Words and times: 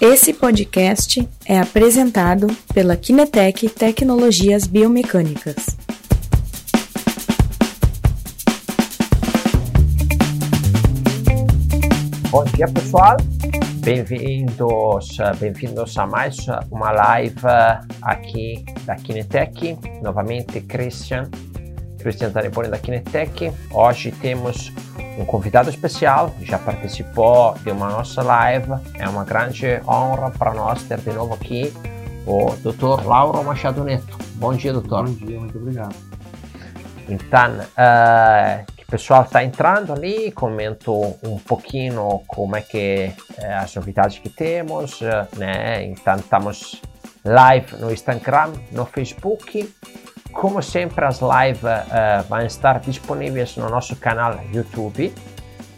Esse 0.00 0.32
podcast 0.32 1.28
é 1.44 1.58
apresentado 1.58 2.46
pela 2.72 2.96
Kinetec 2.96 3.68
Tecnologias 3.68 4.64
Biomecânicas. 4.64 5.76
Bom 12.30 12.44
dia, 12.44 12.68
pessoal. 12.68 13.16
Bem-vindos, 13.80 15.16
bem-vindos 15.40 15.98
a 15.98 16.06
mais 16.06 16.36
uma 16.70 16.92
live 16.92 17.34
aqui 18.00 18.64
da 18.84 18.94
Kinetec. 18.94 19.76
Novamente, 20.00 20.60
Christian, 20.60 21.28
Christian 21.98 22.30
Zanepoli 22.30 22.68
da 22.68 22.78
Kinetec. 22.78 23.52
Hoje 23.72 24.12
temos 24.12 24.72
um 25.18 25.24
convidado 25.24 25.68
especial, 25.68 26.32
já 26.42 26.58
participou 26.58 27.54
de 27.64 27.72
uma 27.72 27.90
nossa 27.90 28.22
live. 28.22 28.72
É 28.94 29.08
uma 29.08 29.24
grande 29.24 29.66
honra 29.86 30.30
para 30.30 30.54
nós 30.54 30.84
ter 30.84 30.98
de 30.98 31.10
novo 31.12 31.34
aqui 31.34 31.72
o 32.24 32.54
Dr. 32.56 33.04
Lauro 33.04 33.42
Machado 33.42 33.82
Neto. 33.82 34.16
Bom 34.34 34.54
dia, 34.54 34.72
doutor. 34.72 35.08
Bom 35.08 35.26
dia, 35.26 35.40
muito 35.40 35.58
obrigado. 35.58 35.94
Então, 37.08 37.58
uh, 37.58 38.64
o 38.80 38.90
pessoal 38.90 39.22
está 39.22 39.42
entrando 39.42 39.92
ali, 39.92 40.30
comento 40.30 40.94
um 41.22 41.38
pouquinho 41.38 42.22
como 42.28 42.54
é 42.54 42.60
que 42.60 43.10
uh, 43.38 43.62
as 43.62 43.74
novidades 43.74 44.18
que 44.18 44.28
temos, 44.28 45.00
uh, 45.00 45.26
né? 45.36 45.84
Então, 45.84 46.16
estamos 46.16 46.80
live 47.24 47.76
no 47.78 47.90
Instagram, 47.90 48.52
no 48.70 48.86
Facebook 48.86 49.74
como 50.32 50.62
sempre, 50.62 51.04
as 51.04 51.20
lives 51.20 51.62
uh, 51.62 52.28
vão 52.28 52.40
estar 52.40 52.80
disponíveis 52.80 53.56
no 53.56 53.68
nosso 53.68 53.96
canal 53.96 54.38
YouTube, 54.52 55.12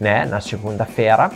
né, 0.00 0.24
na 0.26 0.40
segunda-feira. 0.40 1.30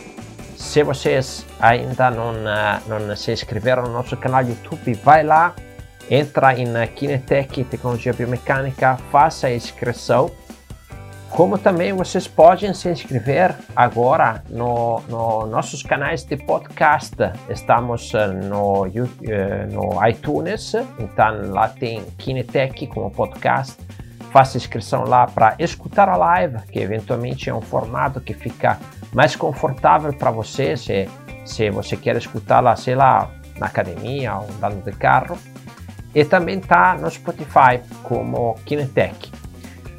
Se 0.57 0.83
vocês 0.83 1.45
ainda 1.59 2.11
não, 2.11 2.31
uh, 2.31 2.99
não 2.99 3.15
se 3.15 3.31
inscreveram 3.31 3.83
no 3.83 3.93
nosso 3.93 4.15
canal 4.17 4.43
YouTube, 4.43 4.93
vai 4.95 5.23
lá, 5.23 5.53
entra 6.09 6.57
em 6.57 6.67
Kinetec 6.87 7.63
Tecnologia 7.65 8.13
Biomecânica, 8.13 8.97
faça 9.11 9.47
a 9.47 9.53
inscrição 9.53 10.31
como 11.29 11.57
também 11.57 11.91
vocês 11.91 12.27
podem 12.27 12.73
se 12.73 12.89
inscrever 12.89 13.55
agora 13.75 14.43
no, 14.49 15.01
no 15.09 15.45
nossos 15.47 15.83
canais 15.83 16.23
de 16.23 16.37
podcast. 16.37 17.15
Estamos 17.49 18.13
eh, 18.13 18.27
no, 18.27 18.85
eh, 18.87 19.67
no 19.71 20.07
iTunes, 20.07 20.73
então 20.97 21.51
lá 21.51 21.67
tem 21.67 22.03
Kinetec 22.17 22.87
como 22.87 23.11
podcast. 23.11 23.77
Faça 24.31 24.57
inscrição 24.57 25.03
lá 25.03 25.27
para 25.27 25.55
escutar 25.59 26.09
a 26.09 26.17
live, 26.17 26.57
que 26.71 26.79
eventualmente 26.79 27.49
é 27.49 27.53
um 27.53 27.61
formato 27.61 28.19
que 28.19 28.33
fica 28.33 28.77
mais 29.13 29.35
confortável 29.35 30.13
para 30.13 30.31
você, 30.31 30.75
se, 30.75 31.09
se 31.45 31.69
você 31.69 31.95
quer 31.95 32.17
escutá-la, 32.17 32.75
sei 32.75 32.95
lá, 32.95 33.31
na 33.57 33.67
academia 33.67 34.35
ou 34.35 34.47
andando 34.55 34.83
de 34.83 34.91
carro. 34.91 35.37
E 36.13 36.23
também 36.23 36.59
está 36.59 36.95
no 36.95 37.09
Spotify 37.09 37.81
como 38.03 38.55
Kinetec. 38.65 39.34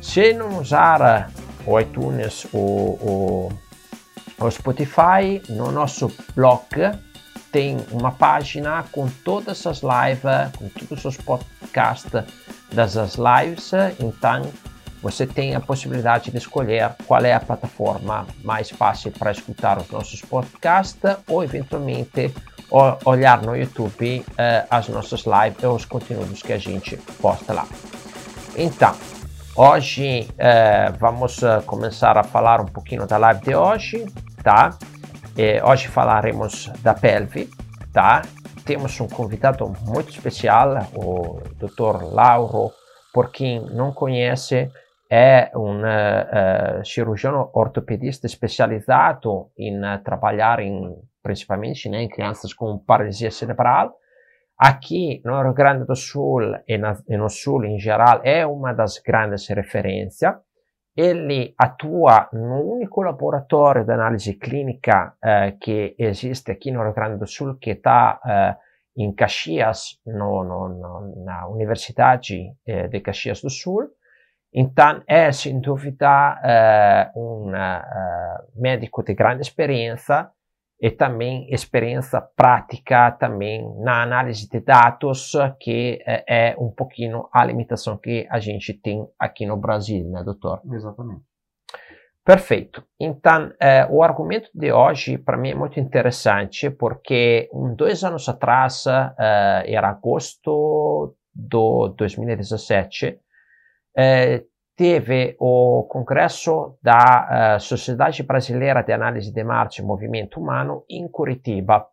Se 0.06 0.32
não 0.32 0.60
usar 0.60 1.30
o 1.66 1.78
iTunes 1.78 2.46
ou 2.52 3.52
o 4.38 4.50
Spotify, 4.50 5.42
no 5.48 5.70
nosso 5.70 6.10
blog 6.34 6.64
tem 7.52 7.76
uma 7.90 8.12
página 8.12 8.84
com 8.92 9.08
todas 9.24 9.66
as 9.66 9.82
lives, 9.82 10.56
com 10.56 10.68
todos 10.68 11.04
os 11.04 11.16
podcasts 11.18 12.10
das 12.72 12.94
lives, 13.16 13.72
então 13.98 14.50
você 15.02 15.27
tem 15.27 15.54
a 15.54 15.60
possibilidade 15.60 16.30
de 16.30 16.38
escolher 16.38 16.94
qual 17.06 17.22
é 17.22 17.34
a 17.34 17.40
plataforma 17.40 18.27
mais 18.42 18.70
fácil 18.70 19.10
para 19.10 19.32
escutar 19.32 19.77
os 19.77 19.90
nossos 19.90 20.22
podcasts 20.22 21.16
ou 21.28 21.44
eventualmente 21.44 22.32
olhar 23.04 23.42
no 23.42 23.56
YouTube 23.56 24.20
uh, 24.20 24.66
as 24.70 24.88
nossas 24.88 25.24
lives 25.24 25.62
e 25.62 25.66
os 25.66 25.84
conteúdos 25.84 26.42
que 26.42 26.52
a 26.52 26.58
gente 26.58 26.96
posta 27.20 27.52
lá. 27.52 27.66
Então, 28.56 28.96
Hoje 29.58 30.28
eh, 30.36 30.92
vamos 30.98 31.42
eh, 31.42 31.62
começar 31.64 32.18
a 32.18 32.22
falar 32.22 32.61
um 32.61 32.67
pouquinho 32.67 33.06
da 33.06 33.17
live 33.17 33.40
de 33.40 33.55
hoje, 33.56 34.05
tá? 34.44 34.77
E 35.34 35.62
hoje 35.62 35.89
falaremos 35.89 36.70
da 36.83 36.92
pelve, 36.92 37.48
tá? 37.90 38.20
Temos 38.66 39.00
um 39.00 39.08
convidado 39.08 39.66
muito 39.80 40.11
especial, 40.11 40.86
o 40.95 41.40
Dr. 41.56 42.05
Lauro, 42.05 42.70
por 43.14 43.33
quem 43.33 43.64
não 43.70 43.95
conhece, 43.95 44.70
é 45.11 45.50
um 45.55 45.80
uh, 45.80 46.84
cirurgião 46.84 47.48
ortopedista 47.55 48.27
especializado 48.27 49.48
em 49.56 49.78
uh, 49.78 49.98
trabalhar 50.05 50.61
em, 50.61 50.95
principalmente 51.22 51.89
né, 51.89 52.02
em 52.02 52.11
crianças 52.11 52.52
com 52.52 52.77
paralisia 52.77 53.30
cerebral 53.30 53.95
Aqui 54.58 55.20
no 55.24 55.42
Rio 55.42 55.52
Grande 55.52 55.84
do 55.84 55.94
Sul 55.94 56.55
e, 56.67 56.80
e 57.08 57.17
no 57.17 57.28
Sul 57.28 57.67
em 57.67 57.78
geral 57.78 58.20
é 58.24 58.46
uma 58.46 58.72
das 58.72 58.98
grandes 58.98 59.46
referências. 59.48 60.34
Ele 60.96 61.55
atua 61.58 62.30
no 62.33 62.62
único 62.62 63.02
laboratório 63.02 63.84
de 63.84 63.92
análise 63.92 64.33
clínica 64.39 65.12
eh, 65.22 65.52
que 65.61 65.95
existe 65.98 66.50
aqui 66.50 66.70
no 66.70 66.83
Rio 66.83 66.95
Grande 66.95 67.18
do 67.18 67.27
Sul, 67.27 67.58
que 67.58 67.72
está 67.72 68.18
eh, 68.24 68.56
em 68.96 69.12
Caxias, 69.12 70.00
no, 70.06 70.42
no, 70.42 70.68
no, 70.70 71.24
na 71.24 71.46
Universidade 71.48 72.55
eh, 72.66 72.89
de 72.89 73.00
Caxias 73.00 73.42
do 73.42 73.50
Sul. 73.50 73.90
Então, 74.55 75.02
é 75.06 75.30
sem 75.33 75.61
dúvida 75.61 76.40
eh, 76.42 77.11
um 77.14 77.55
eh, 77.55 78.45
médico 78.55 79.02
de 79.02 79.12
grande 79.12 79.42
experiência 79.42 80.30
e 80.81 80.91
também 80.91 81.53
experiência 81.53 82.20
prática 82.20 83.11
também 83.13 83.67
na 83.81 84.03
análise 84.03 84.48
de 84.48 84.61
dados, 84.61 85.33
que 85.59 86.03
é, 86.07 86.51
é 86.51 86.57
um 86.59 86.70
pouquinho 86.70 87.29
a 87.33 87.45
limitação 87.45 87.97
que 87.97 88.27
a 88.31 88.39
gente 88.39 88.75
tem 88.75 89.07
aqui 89.19 89.47
no 89.47 89.57
Brasil, 89.57 90.09
né, 90.11 90.23
doutor? 90.23 90.61
Exatamente. 90.70 91.23
Perfeito. 92.27 92.85
Então, 92.98 93.53
é, 93.61 93.87
o 93.89 94.03
argumento 94.03 94.51
de 94.53 94.73
hoje 94.73 95.17
para 95.17 95.37
mim 95.37 95.51
é 95.51 95.55
muito 95.55 95.79
interessante, 95.79 96.69
porque 96.69 97.48
um, 97.53 97.73
dois 97.75 98.03
anos 98.03 98.29
atrás, 98.29 98.85
é, 98.87 99.73
era 99.73 99.89
agosto 99.89 101.14
de 101.33 101.95
2017, 101.97 103.20
é, 103.97 104.43
teve 104.77 105.37
o 105.41 105.85
congresso 105.91 106.77
da 106.83 107.57
uh, 107.57 107.61
Sociedade 107.61 108.23
Brasileira 108.23 108.83
de 108.83 108.92
Análise 108.92 109.33
de 109.33 109.42
Marte 109.42 109.81
e 109.81 109.85
Movimento 109.85 110.39
Humano 110.39 110.85
em 110.89 111.09
Curitiba. 111.09 111.87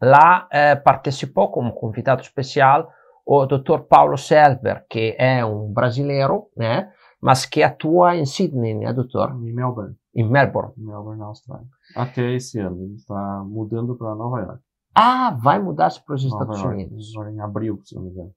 Lá 0.00 0.48
uh, 0.48 0.82
participou 0.82 1.50
como 1.50 1.72
convidado 1.72 2.20
especial 2.20 2.90
o 3.24 3.46
Dr. 3.46 3.82
Paulo 3.88 4.18
Selber, 4.18 4.84
que 4.90 5.14
é 5.16 5.44
um 5.44 5.72
brasileiro, 5.72 6.48
né, 6.56 6.92
mas 7.20 7.46
que 7.46 7.62
atua 7.62 8.16
em 8.16 8.26
Sydney, 8.26 8.74
né, 8.74 8.92
doutor? 8.92 9.30
Em 9.30 9.54
Melbourne. 9.54 9.94
Em 10.12 10.28
Melbourne. 10.28 10.72
Em 10.76 10.84
Melbourne, 10.84 11.20
na 11.20 11.26
Austrália. 11.26 11.66
Até 11.94 12.32
esse 12.34 12.58
ano, 12.58 12.82
ele 12.82 12.94
está 12.94 13.44
mudando 13.46 13.96
para 13.96 14.16
Nova 14.16 14.40
York. 14.40 14.62
Ah, 14.94 15.38
vai 15.40 15.60
mudar-se 15.60 16.04
para 16.04 16.16
os 16.16 16.24
Estados 16.24 16.58
York, 16.58 16.74
Unidos. 16.74 17.12
Agora 17.14 17.30
em 17.30 17.40
abril, 17.40 17.80
se 17.84 17.94
não 17.94 18.02
me 18.02 18.10
engano. 18.10 18.34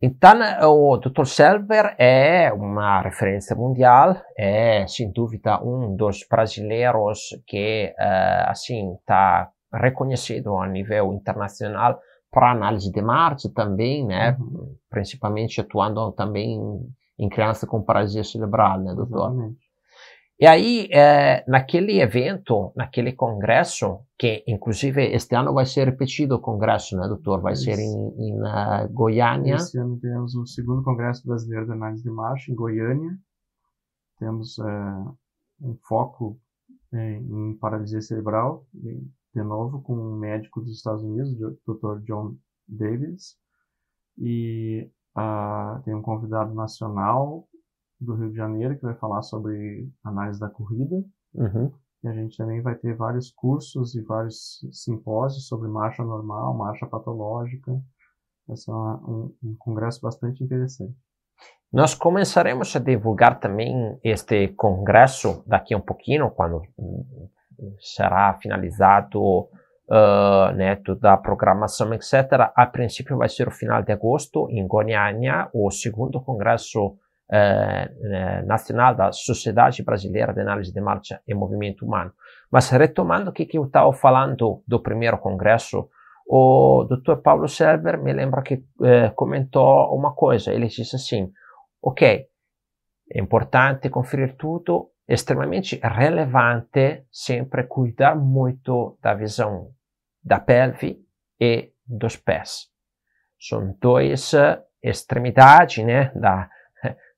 Então, 0.00 0.38
o 0.70 0.98
Dr. 0.98 1.24
Selber 1.24 1.94
é 1.98 2.52
uma 2.52 3.00
referência 3.00 3.56
mundial, 3.56 4.14
é 4.36 4.86
sem 4.86 5.10
dúvida 5.10 5.62
um 5.62 5.96
dos 5.96 6.18
brasileiros 6.30 7.20
que, 7.46 7.94
uh, 7.98 8.50
assim, 8.50 8.94
está 8.94 9.50
reconhecido 9.72 10.56
a 10.58 10.66
nível 10.68 11.14
internacional 11.14 11.98
para 12.30 12.52
análise 12.52 12.92
de 12.92 13.00
Marte 13.00 13.48
também, 13.54 14.06
né? 14.06 14.36
Uhum. 14.38 14.76
Principalmente 14.90 15.60
atuando 15.60 16.12
também 16.12 16.60
em 17.18 17.28
criança 17.30 17.66
com 17.66 17.82
paralisia 17.82 18.22
cerebral, 18.22 18.78
né, 18.78 18.94
doutor? 18.94 19.30
Exatamente. 19.30 19.65
E 20.38 20.46
aí, 20.46 20.86
é, 20.92 21.42
naquele 21.48 21.98
evento, 21.98 22.70
naquele 22.76 23.12
congresso, 23.14 24.00
que 24.18 24.44
inclusive 24.46 25.02
este 25.14 25.34
ano 25.34 25.54
vai 25.54 25.64
ser 25.64 25.84
repetido 25.84 26.34
o 26.34 26.40
congresso, 26.40 26.94
né, 26.94 27.08
doutor? 27.08 27.40
Vai 27.40 27.54
Isso. 27.54 27.64
ser 27.64 27.78
em, 27.78 28.14
em 28.18 28.42
uh, 28.42 28.86
Goiânia. 28.92 29.54
Esse 29.54 29.78
ano 29.78 29.98
temos 29.98 30.34
o 30.34 30.44
segundo 30.46 30.82
Congresso 30.82 31.26
Brasileiro 31.26 31.64
de 31.64 31.72
Análise 31.72 32.02
de 32.02 32.10
Marcha, 32.10 32.52
em 32.52 32.54
Goiânia. 32.54 33.16
Temos 34.18 34.58
é, 34.58 34.94
um 35.62 35.74
foco 35.88 36.38
em, 36.92 37.50
em 37.50 37.56
paralisia 37.56 38.02
cerebral, 38.02 38.66
de, 38.74 39.02
de 39.34 39.42
novo, 39.42 39.80
com 39.80 39.94
um 39.94 40.18
médico 40.18 40.60
dos 40.60 40.76
Estados 40.76 41.02
Unidos, 41.02 41.32
o 41.66 41.74
Dr. 41.74 42.02
John 42.04 42.36
Davis. 42.68 43.38
E 44.18 44.90
uh, 45.16 45.82
tem 45.82 45.94
um 45.94 46.02
convidado 46.02 46.54
nacional 46.54 47.48
do 48.00 48.14
Rio 48.14 48.30
de 48.30 48.36
Janeiro, 48.36 48.76
que 48.76 48.82
vai 48.82 48.94
falar 48.94 49.22
sobre 49.22 49.90
análise 50.04 50.38
da 50.38 50.48
corrida. 50.48 51.02
Uhum. 51.34 51.72
E 52.02 52.08
a 52.08 52.12
gente 52.12 52.36
também 52.36 52.60
vai 52.60 52.74
ter 52.74 52.94
vários 52.94 53.30
cursos 53.30 53.94
e 53.94 54.02
vários 54.02 54.60
simpósios 54.72 55.48
sobre 55.48 55.68
marcha 55.68 56.04
normal, 56.04 56.56
marcha 56.56 56.86
patológica. 56.86 57.72
Vai 58.46 58.56
ser 58.56 58.70
uma, 58.70 58.96
um, 59.08 59.34
um 59.42 59.56
congresso 59.58 60.00
bastante 60.00 60.44
interessante. 60.44 60.94
Nós 61.72 61.94
começaremos 61.94 62.74
a 62.76 62.78
divulgar 62.78 63.40
também 63.40 63.98
este 64.04 64.48
congresso 64.48 65.42
daqui 65.46 65.74
a 65.74 65.78
um 65.78 65.80
pouquinho, 65.80 66.30
quando 66.30 66.62
será 67.80 68.34
finalizado 68.34 69.20
uh, 69.20 70.52
né, 70.54 70.76
toda 70.76 71.12
a 71.12 71.16
programação, 71.16 71.92
etc., 71.92 72.50
a 72.54 72.66
princípio 72.66 73.16
vai 73.16 73.28
ser 73.28 73.48
o 73.48 73.50
final 73.50 73.82
de 73.82 73.92
agosto, 73.92 74.48
em 74.50 74.66
Goiânia, 74.66 75.48
o 75.52 75.70
segundo 75.70 76.20
congresso 76.20 76.96
eh, 77.30 78.42
nacional 78.46 78.94
da 78.94 79.10
Sociedade 79.10 79.82
Brasileira 79.82 80.32
de 80.32 80.40
Análise 80.40 80.72
de 80.72 80.80
Marcha 80.80 81.20
e 81.26 81.34
Movimento 81.34 81.84
Humano. 81.84 82.12
Mas 82.50 82.70
retomando 82.70 83.30
o 83.30 83.32
que, 83.32 83.46
que 83.46 83.58
eu 83.58 83.64
estava 83.64 83.92
falando 83.92 84.62
do 84.66 84.80
primeiro 84.80 85.18
congresso, 85.18 85.88
o 86.28 86.84
Dr. 86.84 87.16
Paulo 87.22 87.48
Selber 87.48 88.00
me 88.02 88.12
lembra 88.12 88.42
que 88.42 88.64
eh, 88.82 89.10
comentou 89.10 89.94
uma 89.96 90.14
coisa. 90.14 90.52
Ele 90.52 90.66
disse 90.66 90.96
assim: 90.96 91.32
ok, 91.82 92.26
é 93.10 93.20
importante 93.20 93.88
conferir 93.90 94.36
tudo, 94.36 94.90
extremamente 95.08 95.80
relevante 95.82 97.06
sempre 97.10 97.64
cuidar 97.64 98.16
muito 98.16 98.98
da 99.00 99.14
visão 99.14 99.70
da 100.22 100.40
pelve 100.40 101.00
e 101.40 101.72
dos 101.86 102.16
pés. 102.16 102.68
São 103.38 103.76
duas 103.80 104.32
extremidades 104.82 105.84
né, 105.84 106.10
da, 106.14 106.48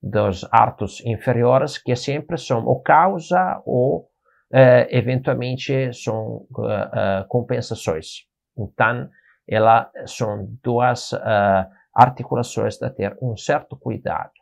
dos 0.02 0.46
artos 0.52 1.04
inferiores 1.04 1.78
que 1.78 1.94
sempre 1.96 2.38
são 2.38 2.64
ou 2.64 2.80
causa 2.80 3.60
ou 3.66 4.08
eh, 4.50 4.88
eventualmente 4.96 5.92
são 5.92 6.46
uh, 6.56 6.62
uh, 6.62 7.28
compensações. 7.28 8.24
Então, 8.56 9.10
ela 9.46 9.90
são 10.06 10.48
duas 10.62 11.12
uh, 11.12 11.66
articulações 11.94 12.80
a 12.82 12.88
ter 12.88 13.14
um 13.20 13.36
certo 13.36 13.76
cuidado. 13.76 14.32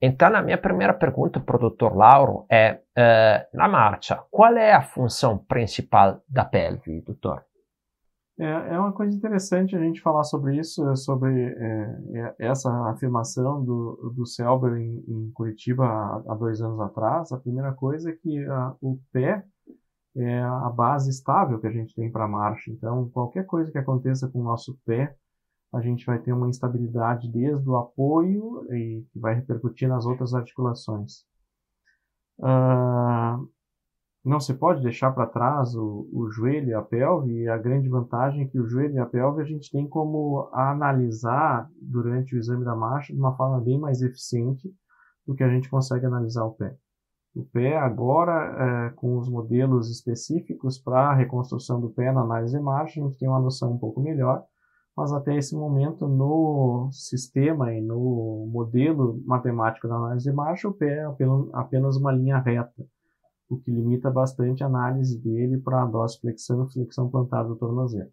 Então, 0.00 0.36
a 0.36 0.42
minha 0.42 0.58
primeira 0.58 0.92
pergunta 0.92 1.40
para 1.40 1.56
o 1.56 1.70
Dr. 1.70 1.94
Lauro 1.94 2.44
é, 2.50 2.80
na 3.54 3.66
marcha, 3.66 4.22
qual 4.30 4.54
é 4.54 4.72
a 4.72 4.82
função 4.82 5.38
principal 5.38 6.20
da 6.28 6.44
pelve, 6.44 7.00
doutor? 7.00 7.42
É, 8.38 8.74
é 8.74 8.78
uma 8.78 8.92
coisa 8.92 9.16
interessante 9.16 9.76
a 9.76 9.78
gente 9.78 10.00
falar 10.00 10.24
sobre 10.24 10.58
isso, 10.58 10.88
é 10.88 10.96
sobre 10.96 11.30
é, 11.40 12.00
é, 12.14 12.34
essa 12.38 12.68
afirmação 12.90 13.64
do, 13.64 14.12
do 14.16 14.26
Selber 14.26 14.76
em, 14.76 15.04
em 15.06 15.30
Curitiba 15.32 15.86
há, 16.26 16.34
dois 16.34 16.60
anos 16.60 16.80
atrás. 16.80 17.30
A 17.30 17.38
primeira 17.38 17.72
coisa 17.72 18.10
é 18.10 18.12
que 18.12 18.44
a, 18.46 18.74
o 18.80 18.98
pé 19.12 19.44
é 20.16 20.40
a 20.40 20.68
base 20.68 21.10
estável 21.10 21.60
que 21.60 21.66
a 21.66 21.72
gente 21.72 21.94
tem 21.94 22.10
para 22.10 22.24
a 22.24 22.28
marcha. 22.28 22.70
Então, 22.70 23.08
qualquer 23.10 23.46
coisa 23.46 23.70
que 23.70 23.78
aconteça 23.78 24.28
com 24.28 24.40
o 24.40 24.44
nosso 24.44 24.76
pé, 24.84 25.16
a 25.72 25.80
gente 25.80 26.04
vai 26.06 26.18
ter 26.18 26.32
uma 26.32 26.48
instabilidade 26.48 27.30
desde 27.30 27.68
o 27.68 27.76
apoio 27.76 28.64
e 28.72 29.04
vai 29.14 29.34
repercutir 29.34 29.88
nas 29.88 30.06
outras 30.06 30.34
articulações. 30.34 31.24
Uh, 32.38 33.48
não 34.24 34.40
se 34.40 34.54
pode 34.54 34.82
deixar 34.82 35.12
para 35.12 35.26
trás 35.26 35.74
o, 35.76 36.08
o, 36.10 36.30
joelho 36.30 36.68
e 36.68 36.74
a 36.74 36.80
pelve, 36.80 37.42
e 37.42 37.48
a 37.48 37.58
grande 37.58 37.90
vantagem 37.90 38.42
é 38.42 38.46
que 38.46 38.58
o 38.58 38.66
joelho 38.66 38.94
e 38.94 38.98
a 38.98 39.04
pelve 39.04 39.42
a 39.42 39.44
gente 39.44 39.70
tem 39.70 39.86
como 39.86 40.48
analisar 40.50 41.68
durante 41.80 42.34
o 42.34 42.38
exame 42.38 42.64
da 42.64 42.74
marcha 42.74 43.12
de 43.12 43.18
uma 43.18 43.36
forma 43.36 43.60
bem 43.60 43.78
mais 43.78 44.00
eficiente 44.00 44.74
do 45.26 45.34
que 45.34 45.44
a 45.44 45.48
gente 45.50 45.68
consegue 45.68 46.06
analisar 46.06 46.44
o 46.44 46.52
pé. 46.52 46.74
O 47.34 47.44
pé, 47.44 47.76
agora, 47.76 48.86
é, 48.88 48.90
com 48.90 49.18
os 49.18 49.28
modelos 49.28 49.90
específicos 49.90 50.78
para 50.78 51.10
a 51.10 51.14
reconstrução 51.14 51.78
do 51.78 51.90
pé 51.90 52.10
na 52.10 52.22
análise 52.22 52.56
de 52.56 52.62
marcha, 52.62 53.00
a 53.00 53.04
gente 53.04 53.18
tem 53.18 53.28
uma 53.28 53.40
noção 53.40 53.72
um 53.72 53.78
pouco 53.78 54.00
melhor, 54.00 54.42
mas 54.96 55.12
até 55.12 55.36
esse 55.36 55.54
momento, 55.54 56.06
no 56.06 56.88
sistema 56.92 57.74
e 57.74 57.82
no 57.82 58.48
modelo 58.50 59.20
matemático 59.26 59.86
da 59.88 59.96
análise 59.96 60.30
de 60.30 60.34
marcha, 60.34 60.68
o 60.68 60.72
pé 60.72 61.00
é 61.00 61.06
apenas 61.52 61.96
uma 61.96 62.12
linha 62.12 62.38
reta 62.38 62.86
o 63.54 63.60
que 63.60 63.70
limita 63.70 64.10
bastante 64.10 64.62
a 64.62 64.66
análise 64.66 65.18
dele 65.18 65.58
para 65.58 65.82
a 65.82 65.86
dorsiflexão 65.86 66.64
e 66.64 66.72
flexão 66.72 67.10
plantar 67.10 67.44
do 67.44 67.56
tornozelo. 67.56 68.10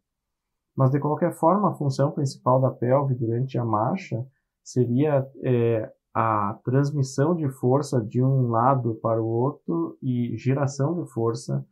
Mas, 0.76 0.92
de 0.92 1.00
qualquer 1.00 1.34
forma, 1.34 1.70
a 1.70 1.76
função 1.76 2.12
principal 2.12 2.62
da 2.62 2.72
pelve 2.72 3.14
durante 3.16 3.58
a 3.58 3.66
marcha 3.66 4.26
seria 4.64 5.28
é, 5.44 5.92
a 6.14 6.60
transmissão 6.64 7.36
de 7.36 7.50
força 7.50 8.02
de 8.02 8.24
um 8.24 8.50
lado 8.50 8.96
para 8.96 9.22
o 9.22 9.26
outro 9.26 9.98
e 10.02 10.36
geração 10.38 11.02
de 11.02 11.12
força 11.12 11.66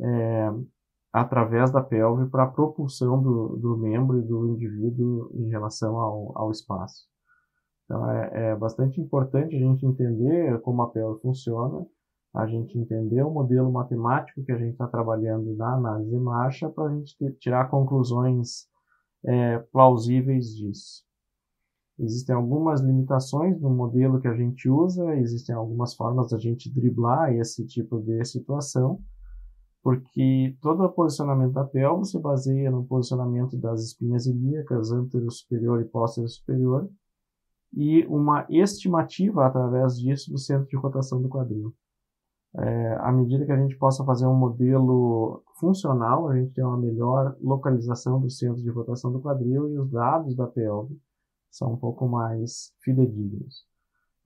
é, 0.00 0.50
através 1.12 1.70
da 1.70 1.82
pelve 1.82 2.28
para 2.30 2.44
a 2.44 2.50
propulsão 2.50 3.20
do, 3.22 3.56
do 3.56 3.76
membro 3.76 4.18
e 4.18 4.22
do 4.22 4.48
indivíduo 4.48 5.30
em 5.34 5.48
relação 5.48 5.98
ao, 5.98 6.38
ao 6.38 6.50
espaço. 6.50 7.08
Então, 7.84 8.08
é, 8.10 8.50
é 8.50 8.56
bastante 8.56 9.00
importante 9.00 9.56
a 9.56 9.58
gente 9.58 9.84
entender 9.84 10.60
como 10.60 10.82
a 10.82 10.90
pelve 10.90 11.20
funciona 11.20 11.84
a 12.32 12.46
gente 12.46 12.78
entender 12.78 13.22
o 13.22 13.30
modelo 13.30 13.70
matemático 13.72 14.44
que 14.44 14.52
a 14.52 14.58
gente 14.58 14.72
está 14.72 14.86
trabalhando 14.86 15.54
na 15.56 15.74
análise 15.74 16.10
de 16.10 16.18
marcha 16.18 16.68
para 16.68 16.84
a 16.84 16.94
gente 16.94 17.16
ter, 17.18 17.32
tirar 17.38 17.68
conclusões 17.68 18.68
é, 19.24 19.58
plausíveis 19.72 20.54
disso. 20.54 21.04
Existem 21.98 22.34
algumas 22.34 22.80
limitações 22.80 23.60
no 23.60 23.68
modelo 23.68 24.20
que 24.20 24.28
a 24.28 24.34
gente 24.34 24.70
usa, 24.70 25.14
existem 25.16 25.54
algumas 25.54 25.94
formas 25.94 26.30
da 26.30 26.38
gente 26.38 26.72
driblar 26.72 27.34
esse 27.34 27.66
tipo 27.66 28.00
de 28.00 28.24
situação, 28.24 29.02
porque 29.82 30.56
todo 30.62 30.82
o 30.84 30.88
posicionamento 30.88 31.52
da 31.52 31.64
pelve 31.64 32.06
se 32.06 32.18
baseia 32.18 32.70
no 32.70 32.86
posicionamento 32.86 33.56
das 33.56 33.82
espinhas 33.82 34.26
ilíacas 34.26 34.92
anterior 34.92 35.32
superior 35.32 35.80
e 35.80 35.84
posterior 35.84 36.28
superior 36.28 36.90
e 37.72 38.04
uma 38.06 38.46
estimativa 38.48 39.46
através 39.46 39.98
disso 39.98 40.30
do 40.30 40.38
centro 40.38 40.68
de 40.68 40.76
rotação 40.76 41.20
do 41.20 41.28
quadril 41.28 41.74
é, 42.56 42.94
à 43.00 43.12
medida 43.12 43.46
que 43.46 43.52
a 43.52 43.56
gente 43.56 43.76
possa 43.76 44.04
fazer 44.04 44.26
um 44.26 44.34
modelo 44.34 45.42
funcional, 45.58 46.28
a 46.28 46.36
gente 46.36 46.52
tem 46.52 46.64
uma 46.64 46.76
melhor 46.76 47.36
localização 47.40 48.20
do 48.20 48.28
centro 48.28 48.60
de 48.60 48.70
rotação 48.70 49.12
do 49.12 49.20
quadril 49.20 49.68
e 49.68 49.78
os 49.78 49.90
dados 49.90 50.34
da 50.34 50.46
pelve 50.46 50.98
são 51.50 51.74
um 51.74 51.76
pouco 51.76 52.08
mais 52.08 52.72
fidedignos. 52.82 53.64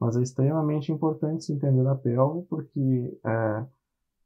Mas 0.01 0.17
é 0.17 0.23
extremamente 0.23 0.91
importante 0.91 1.45
se 1.45 1.53
entender 1.53 1.87
a 1.87 1.95
pelve 1.95 2.47
porque 2.49 3.19
é, 3.25 3.67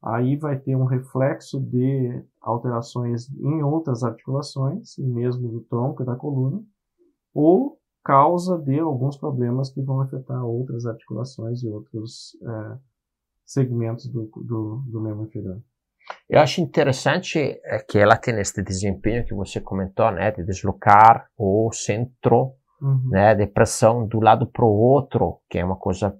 aí 0.03 0.37
vai 0.37 0.59
ter 0.59 0.77
um 0.77 0.85
reflexo 0.85 1.61
de 1.61 2.25
alterações 2.41 3.29
em 3.33 3.63
outras 3.63 4.05
articulações, 4.05 4.97
e 4.97 5.03
mesmo 5.03 5.49
do 5.49 5.61
tronco 5.63 6.03
e 6.03 6.07
da 6.07 6.15
coluna, 6.15 6.63
ou 7.35 7.79
causa 8.05 8.57
de 8.59 8.79
alguns 8.79 9.17
problemas 9.17 9.71
que 9.71 9.83
vão 9.83 10.01
afetar 10.01 10.45
outras 10.45 10.87
articulações 10.87 11.63
e 11.63 11.69
outros 11.69 12.37
é, 12.43 12.79
segmentos 13.49 14.07
do, 14.13 14.31
do, 14.37 14.85
do 14.87 15.01
membro 15.01 15.25
inferior. 15.25 15.59
Eu 16.29 16.41
acho 16.41 16.61
interessante 16.61 17.39
é, 17.65 17.79
que 17.79 17.99
ela 17.99 18.17
tem 18.17 18.39
este 18.39 18.63
desempenho 18.63 19.25
que 19.25 19.35
você 19.35 19.61
comentou, 19.61 20.11
né, 20.13 20.31
de 20.31 20.45
deslocar 20.45 21.29
o 21.37 21.71
centro, 21.73 22.53
uhum. 22.81 23.09
né, 23.11 23.35
de 23.35 23.47
pressão 23.47 24.07
do 24.07 24.21
lado 24.21 24.47
para 24.47 24.65
o 24.65 24.69
outro, 24.69 25.41
que 25.49 25.59
é 25.59 25.65
uma 25.65 25.77
coisa 25.77 26.15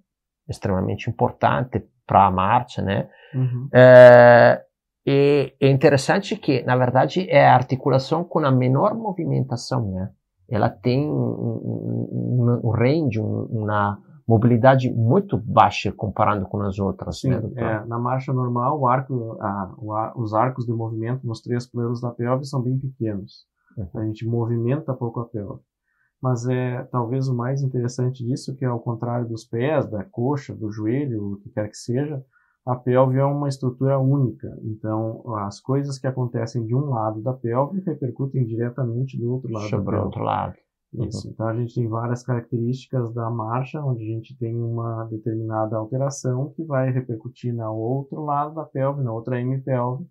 extremamente 0.49 1.11
importante 1.11 1.87
para 2.07 2.27
a 2.27 2.31
marcha, 2.31 2.81
né. 2.81 3.09
Uhum. 3.35 3.69
É, 3.73 4.63
e 5.07 5.55
é 5.61 5.69
interessante 5.69 6.37
que, 6.37 6.63
na 6.63 6.77
verdade, 6.77 7.29
é 7.29 7.47
a 7.47 7.55
articulação 7.55 8.25
com 8.25 8.39
a 8.41 8.51
menor 8.51 8.95
movimentação, 8.95 9.93
né. 9.93 10.11
Ela 10.51 10.71
tem 10.71 11.07
um, 11.07 11.13
um, 11.13 12.61
um 12.65 12.71
range, 12.71 13.21
um, 13.21 13.43
uma 13.51 14.03
mobilidade 14.29 14.93
muito 14.93 15.39
baixa 15.39 15.91
comparando 15.91 16.45
com 16.45 16.61
as 16.61 16.79
outras. 16.79 17.21
Sim, 17.21 17.31
né, 17.31 17.43
é, 17.57 17.85
na 17.87 17.99
marcha 17.99 18.31
normal, 18.31 18.79
o 18.79 18.87
arco, 18.87 19.39
a, 19.41 20.13
os 20.15 20.35
arcos 20.35 20.67
de 20.67 20.73
movimento 20.73 21.27
nos 21.27 21.41
três 21.41 21.67
planos 21.67 22.03
da 22.03 22.11
pelve 22.11 22.45
são 22.45 22.61
bem 22.61 22.79
pequenos. 22.79 23.47
Uhum. 23.77 23.89
A 23.95 24.05
gente 24.05 24.27
movimenta 24.27 24.93
pouco 24.93 25.21
a 25.21 25.25
pelve. 25.25 25.63
Mas 26.21 26.47
é 26.47 26.83
talvez 26.91 27.29
o 27.29 27.35
mais 27.35 27.63
interessante 27.63 28.25
disso, 28.25 28.55
que 28.55 28.65
é 28.65 28.69
ao 28.69 28.81
contrário 28.81 29.27
dos 29.27 29.45
pés, 29.45 29.89
da 29.89 30.05
coxa, 30.05 30.55
do 30.55 30.71
joelho, 30.71 31.33
o 31.33 31.37
que 31.39 31.49
quer 31.49 31.69
que 31.69 31.77
seja, 31.77 32.23
a 32.67 32.75
pelve 32.75 33.19
é 33.19 33.25
uma 33.25 33.49
estrutura 33.49 33.99
única. 33.99 34.55
Então, 34.63 35.23
as 35.37 35.59
coisas 35.59 35.99
que 35.99 36.07
acontecem 36.07 36.67
de 36.67 36.75
um 36.75 36.91
lado 36.91 37.23
da 37.23 37.33
pelve 37.33 37.81
repercutem 37.81 38.45
diretamente 38.45 39.17
do 39.17 39.33
outro 39.33 39.51
lado 39.51 39.71
Sobre 39.71 39.85
da 39.85 39.91
pelve. 39.93 40.07
outro 40.07 40.23
lado. 40.23 40.55
Isso. 40.95 41.27
Uhum. 41.27 41.33
Então 41.33 41.49
a 41.49 41.55
gente 41.55 41.75
tem 41.75 41.89
várias 41.89 42.23
características 42.23 43.13
da 43.13 43.31
marcha, 43.31 43.81
onde 43.83 44.03
a 44.05 44.07
gente 44.07 44.37
tem 44.39 44.55
uma 44.57 45.05
determinada 45.05 45.77
alteração 45.77 46.53
que 46.55 46.65
vai 46.65 46.91
repercutir 46.91 47.55
no 47.55 47.73
outro 47.75 48.25
lado 48.25 48.55
da 48.55 48.65
pelve, 48.65 49.03
na 49.03 49.13
outra 49.13 49.41
hemipelve, 49.41 50.07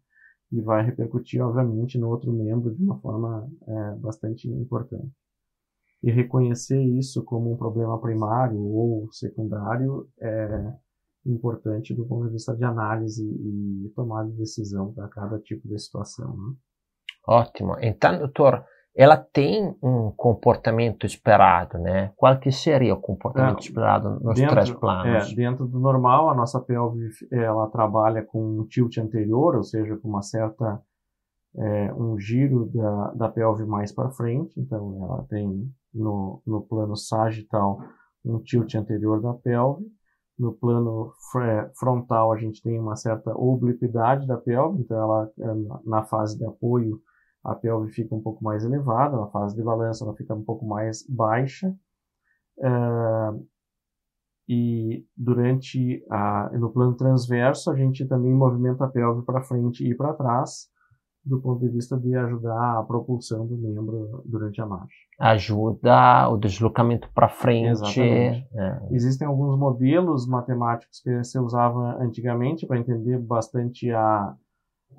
e 0.51 0.62
vai 0.62 0.86
repercutir, 0.86 1.41
obviamente, 1.41 1.98
no 1.98 2.10
outro 2.10 2.31
membro 2.31 2.74
de 2.74 2.81
uma 2.84 3.00
forma 3.00 3.50
é, 3.67 3.96
bastante 3.96 4.48
importante. 4.48 5.12
E 6.03 6.12
reconhecer 6.12 6.81
isso 6.81 7.24
como 7.24 7.51
um 7.51 7.57
problema 7.57 8.00
primário 8.00 8.60
ou 8.60 9.12
secundário 9.12 10.07
é 10.22 10.74
importante 11.25 11.93
do 11.93 12.05
ponto 12.05 12.27
de 12.27 12.34
vista 12.34 12.55
de 12.55 12.63
análise 12.63 13.25
e 13.25 13.91
tomada 13.96 14.29
de 14.29 14.38
decisão 14.38 14.93
para 14.93 15.07
cada 15.10 15.39
tipo 15.39 15.67
de 15.67 15.77
situação. 15.79 16.38
Né? 16.38 16.55
Ótimo. 17.27 17.75
Então, 17.81 18.17
doutor, 18.17 18.63
ela 18.98 19.16
tem 19.16 19.77
um 19.82 20.12
comportamento 20.18 21.06
esperado, 21.06 21.77
né? 21.77 22.12
Qual 22.16 22.36
que 22.39 22.51
seria 22.51 22.96
o 22.96 23.00
comportamento 23.00 23.60
é, 23.60 23.62
esperado 23.62 24.20
nos 24.20 24.34
dentro, 24.34 24.56
três 24.56 24.72
planos? 24.72 25.32
É, 25.32 25.36
dentro 25.36 25.68
do 25.68 25.80
normal, 25.80 26.32
a 26.32 26.36
nossa 26.36 26.60
pelve 26.60 27.08
ela 27.32 27.68
trabalha 27.68 28.24
com 28.24 28.60
um 28.60 28.66
tilt 28.66 28.98
anterior, 28.98 29.56
ou 29.56 29.63
seja, 29.63 29.96
com 29.98 30.10
uma 30.10 30.24
certa 30.24 30.82
é, 31.56 31.94
um 31.94 32.18
giro 32.18 32.72
da, 32.74 33.12
da 33.12 33.30
pelve 33.30 33.66
mais 33.68 33.92
para 33.92 34.10
frente, 34.10 34.60
então 34.60 35.06
ela 35.06 35.24
tem 35.30 35.72
no, 35.94 36.42
no 36.46 36.62
plano 36.62 36.96
sagital 36.96 37.80
um 38.25 38.39
tilt 38.39 38.74
anterior 38.74 39.22
da 39.22 39.34
pelve, 39.36 39.86
no 40.39 40.54
plano 40.54 41.12
frontal 41.80 42.32
a 42.32 42.38
gente 42.38 42.63
tem 42.63 42.80
uma 42.80 42.96
certa 42.96 43.32
obliquidade 43.36 44.25
da 44.25 44.38
pelve, 44.38 44.82
então 44.82 44.98
ela 44.98 45.32
é, 45.39 45.80
na 45.86 46.04
fase 46.04 46.36
de 46.36 46.46
apoio 46.46 47.00
a 47.48 47.56
pelve 47.56 47.92
fica 47.92 48.13
um 48.13 48.22
pouco 48.22 48.44
mais 48.44 48.66
elevada, 48.66 49.16
na 49.16 49.27
fase 49.27 49.56
de 49.56 49.63
balanço 49.63 50.04
ela 50.04 50.13
fica 50.13 50.36
um 50.36 50.44
pouco 50.44 50.66
mais 50.66 51.06
baixa. 51.08 51.74
Uh, 52.58 53.48
e 54.50 55.06
durante 55.16 56.04
a, 56.10 56.50
no 56.54 56.70
plano 56.72 56.96
transverso 56.96 57.72
a 57.72 57.75
gente 57.75 58.06
também 58.06 58.34
movimenta 58.34 58.86
a 58.86 58.88
pelve 58.88 59.24
para 59.25 59.44
frente 59.44 59.88
e 59.88 59.96
para 59.96 60.13
trás, 60.13 60.68
do 61.24 61.39
ponto 61.42 61.60
de 61.60 61.70
vista 61.70 61.98
de 61.98 62.16
ajudar 62.16 62.80
a 62.80 62.84
propulsão 62.84 63.46
do 63.46 63.58
membro 63.58 64.24
durante 64.25 64.62
a 64.62 64.66
marcha. 64.66 64.96
Ajuda 65.20 66.30
o 66.30 66.38
deslocamento 66.38 67.10
para 67.13 67.30
frente. 67.30 67.98
É. 68.00 68.88
Existem 68.92 69.27
alguns 69.27 69.58
modelos 69.58 70.27
matemáticos 70.27 71.01
que 71.01 71.24
se 71.24 71.38
usava 71.39 71.98
antigamente 72.01 72.66
para 72.66 72.80
entender 72.80 73.20
bastante 73.20 73.92
a, 73.92 74.36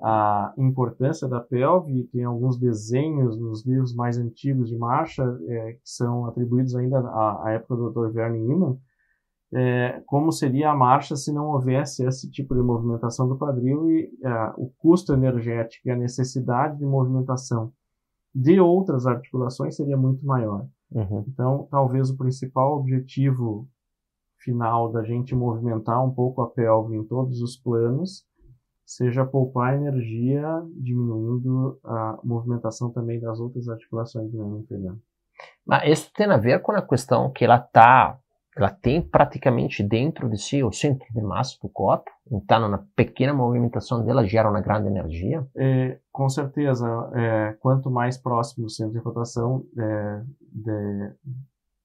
a 0.01 0.53
importância 0.57 1.27
da 1.27 1.41
pelve. 1.41 2.05
Tem 2.13 2.25
alguns 2.25 2.59
desenhos 2.59 3.39
nos 3.39 3.65
livros 3.65 3.95
mais 3.95 4.19
antigos 4.19 4.69
de 4.69 4.77
marcha 4.77 5.23
é, 5.47 5.73
que 5.73 5.81
são 5.85 6.27
atribuídos 6.27 6.75
ainda 6.75 6.99
à, 7.01 7.47
à 7.47 7.51
época 7.53 7.77
do 7.77 7.91
Dr. 7.91 8.17
Werner 8.17 8.41
Iman, 8.41 8.79
é, 9.53 10.03
como 10.07 10.31
seria 10.31 10.71
a 10.71 10.77
marcha 10.77 11.17
se 11.17 11.33
não 11.33 11.47
houvesse 11.47 12.05
esse 12.05 12.31
tipo 12.31 12.55
de 12.55 12.61
movimentação 12.61 13.27
do 13.27 13.39
quadril 13.39 13.91
e 13.91 14.11
é, 14.23 14.53
o 14.57 14.71
custo 14.79 15.13
energético 15.15 15.89
e 15.89 15.91
a 15.91 15.97
necessidade 15.97 16.79
de 16.79 16.85
movimentação 16.85 17.73
de 18.35 18.61
outras 18.61 19.07
articulações 19.07 19.75
seria 19.75 19.97
muito 19.97 20.25
maior. 20.25 20.67
Uhum. 20.93 21.25
Então, 21.29 21.67
talvez 21.71 22.11
o 22.11 22.17
principal 22.17 22.77
objetivo 22.79 23.67
final 24.39 24.93
da 24.93 25.03
gente 25.03 25.35
movimentar 25.35 26.05
um 26.05 26.13
pouco 26.13 26.43
a 26.43 26.51
pelve 26.51 26.95
em 26.95 27.05
todos 27.05 27.41
os 27.43 27.57
planos 27.57 28.27
seja 28.89 29.23
poupar 29.23 29.75
energia, 29.75 30.43
diminuindo 30.75 31.79
a 31.85 32.19
movimentação 32.25 32.91
também 32.91 33.21
das 33.21 33.39
outras 33.39 33.69
articulações 33.69 34.31
do 34.31 34.39
membro 34.39 34.61
inferior. 34.61 34.97
Mas 35.67 35.91
isso 35.91 36.11
tem 36.15 36.27
a 36.27 36.39
ver 36.39 36.63
com 36.63 36.73
a 36.73 36.81
questão 36.81 37.31
que 37.31 37.45
ela 37.45 37.57
está 37.57 38.19
ela 38.57 38.71
tem 38.71 39.01
praticamente 39.01 39.85
dentro 39.85 40.29
de 40.29 40.37
si 40.37 40.65
o 40.65 40.73
centro 40.73 41.07
de 41.13 41.21
massa 41.21 41.57
do 41.63 41.69
corpo, 41.69 42.11
então 42.29 42.69
na 42.69 42.79
pequena 42.97 43.33
movimentação 43.33 44.05
dela 44.05 44.27
gera 44.27 44.51
uma 44.51 44.61
grande 44.61 44.89
energia? 44.89 45.47
É, 45.55 45.99
com 46.11 46.29
certeza, 46.29 46.89
é, 47.15 47.57
quanto 47.61 47.89
mais 47.89 48.19
próximo 48.19 48.65
do 48.65 48.71
centro 48.71 48.95
de 48.95 48.99
rotação 48.99 49.65
é, 49.79 50.23
de, 50.41 51.13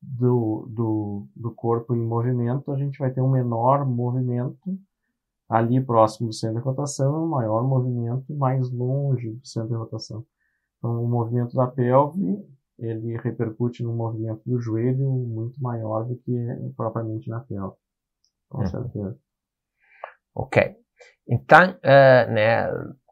do, 0.02 0.68
do, 0.68 1.28
do 1.36 1.52
corpo 1.52 1.94
em 1.94 2.00
movimento, 2.00 2.72
a 2.72 2.78
gente 2.78 2.98
vai 2.98 3.12
ter 3.12 3.22
um 3.22 3.30
menor 3.30 3.86
movimento 3.86 4.76
ali 5.54 5.80
próximo 5.80 6.30
do 6.30 6.34
centro 6.34 6.58
de 6.58 6.64
rotação, 6.64 7.26
um 7.26 7.30
maior 7.30 7.64
movimento 7.64 8.34
mais 8.36 8.72
longe 8.72 9.34
do 9.34 9.46
centro 9.46 9.70
de 9.70 9.76
rotação. 9.76 10.26
Então, 10.80 11.04
o 11.04 11.08
movimento 11.08 11.56
da 11.56 11.68
pelve 11.68 12.44
ele 12.80 13.16
repercute 13.18 13.84
no 13.84 13.94
movimento 13.94 14.42
do 14.48 14.60
joelho 14.60 15.08
muito 15.08 15.62
maior 15.62 16.06
do 16.06 16.16
que 16.18 16.34
propriamente 16.76 17.30
na 17.30 17.40
pelve. 17.42 17.76
Com 18.50 18.62
uhum. 18.62 18.68
certeza. 18.68 19.20
Ok. 20.36 20.76
Então, 21.30 21.70
uh, 21.70 22.32
né, 22.32 22.68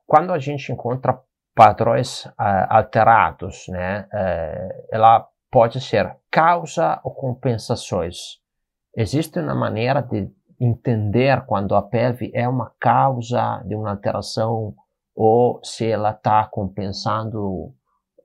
quando 0.08 0.34
a 0.34 0.40
gente 0.40 0.72
encontra 0.72 1.22
padrões 1.54 2.26
uh, 2.26 2.34
alterados, 2.70 3.66
né, 3.68 4.10
uh, 4.12 4.88
ela 4.92 5.28
pode 5.52 5.80
ser 5.80 6.18
causa 6.32 7.00
ou 7.04 7.14
compensações. 7.14 8.42
Existe 8.98 9.40
uma 9.40 9.54
maneira 9.54 10.02
de 10.02 10.28
entender 10.62 11.44
quando 11.48 11.76
a 11.76 11.82
pelve 11.82 12.32
é 12.36 12.48
uma 12.48 12.72
causa 12.80 13.64
de 13.66 13.76
uma 13.76 13.90
alteração 13.90 14.76
ou 15.16 15.60
se 15.64 15.88
ela 15.88 16.12
está 16.12 16.46
compensando 16.46 17.74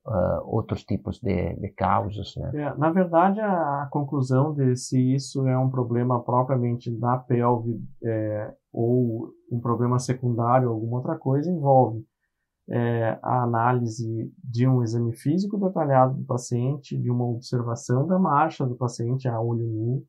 uh, 0.06 0.42
outros 0.44 0.84
tipos 0.84 1.18
de, 1.18 1.54
de 1.54 1.68
causas. 1.70 2.36
Né? 2.36 2.50
É, 2.54 2.74
na 2.74 2.90
verdade, 2.90 3.40
a, 3.40 3.82
a, 3.82 3.88
conclusão 3.90 4.52
de 4.54 4.76
se 4.76 5.14
isso 5.14 5.46
é 5.48 5.58
um 5.58 5.70
problema 5.70 6.22
propriamente 6.22 6.90
da 6.90 7.16
pelve 7.16 7.80
é, 8.04 8.52
ou 8.70 9.30
um 9.50 9.58
problema 9.58 9.98
secundário 9.98 10.68
alguma 10.68 10.98
outra 10.98 11.16
coisa 11.16 11.50
envolve 11.50 12.04
é, 12.68 13.18
a 13.22 13.44
análise 13.44 14.30
de 14.44 14.68
um 14.68 14.82
exame 14.82 15.14
físico 15.14 15.56
detalhado 15.56 16.14
do 16.14 16.24
paciente, 16.24 16.98
de 16.98 17.10
uma 17.10 17.24
observação 17.24 18.06
da 18.06 18.18
marcha 18.18 18.66
do 18.66 18.74
paciente 18.74 19.26
a 19.26 19.40
olho 19.40 19.66
nu 19.66 20.04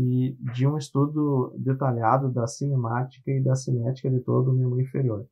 e 0.00 0.36
de 0.54 0.64
um 0.64 0.78
estudo 0.78 1.52
detalhado 1.58 2.30
da 2.30 2.46
cinemática 2.46 3.32
e 3.32 3.42
da 3.42 3.56
cinética 3.56 4.08
de 4.08 4.20
todo 4.20 4.52
o 4.52 4.54
membro 4.54 4.80
inferior. 4.80 5.26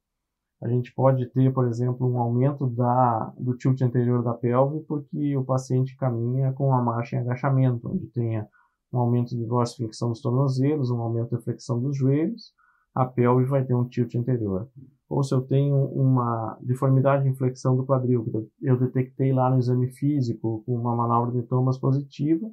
A 0.61 0.69
gente 0.69 0.93
pode 0.93 1.25
ter, 1.27 1.53
por 1.53 1.69
exemplo, 1.69 2.05
um 2.05 2.19
aumento 2.19 2.67
da, 2.67 3.33
do 3.39 3.57
tilt 3.57 3.81
anterior 3.83 4.25
da 4.25 4.35
pelve 4.35 4.81
porque 4.81 5.37
o 5.37 5.45
paciente 5.45 5.97
caminha 5.97 6.53
com 6.53 6.75
a 6.75 6.83
marcha 6.83 7.15
em 7.15 7.21
agachamento, 7.21 7.89
onde 7.89 8.07
tenha 8.09 8.49
um 8.93 8.99
aumento 8.99 9.37
de 9.37 9.47
dorsiflexão 9.47 10.09
dos 10.09 10.21
tornozelos, 10.21 10.91
um 10.91 11.01
aumento 11.01 11.31
da 11.31 11.41
flexão 11.41 11.81
dos 11.81 11.97
joelhos, 11.97 12.53
a 12.93 13.05
pelve 13.05 13.45
vai 13.45 13.65
ter 13.65 13.75
um 13.75 13.85
tilt 13.85 14.17
anterior. 14.17 14.69
Ou 15.09 15.23
se 15.23 15.33
eu 15.33 15.43
tenho 15.43 15.77
uma 15.77 16.59
deformidade 16.61 17.23
de 17.23 17.37
flexão 17.37 17.77
do 17.77 17.87
quadril, 17.87 18.25
que 18.25 18.67
eu 18.67 18.77
detectei 18.77 19.33
lá 19.33 19.49
no 19.49 19.61
exame 19.61 19.93
físico 19.93 20.65
com 20.67 20.75
uma 20.75 20.97
manobra 20.97 21.31
de 21.31 21.47
Thomas 21.47 21.79
positiva, 21.79 22.51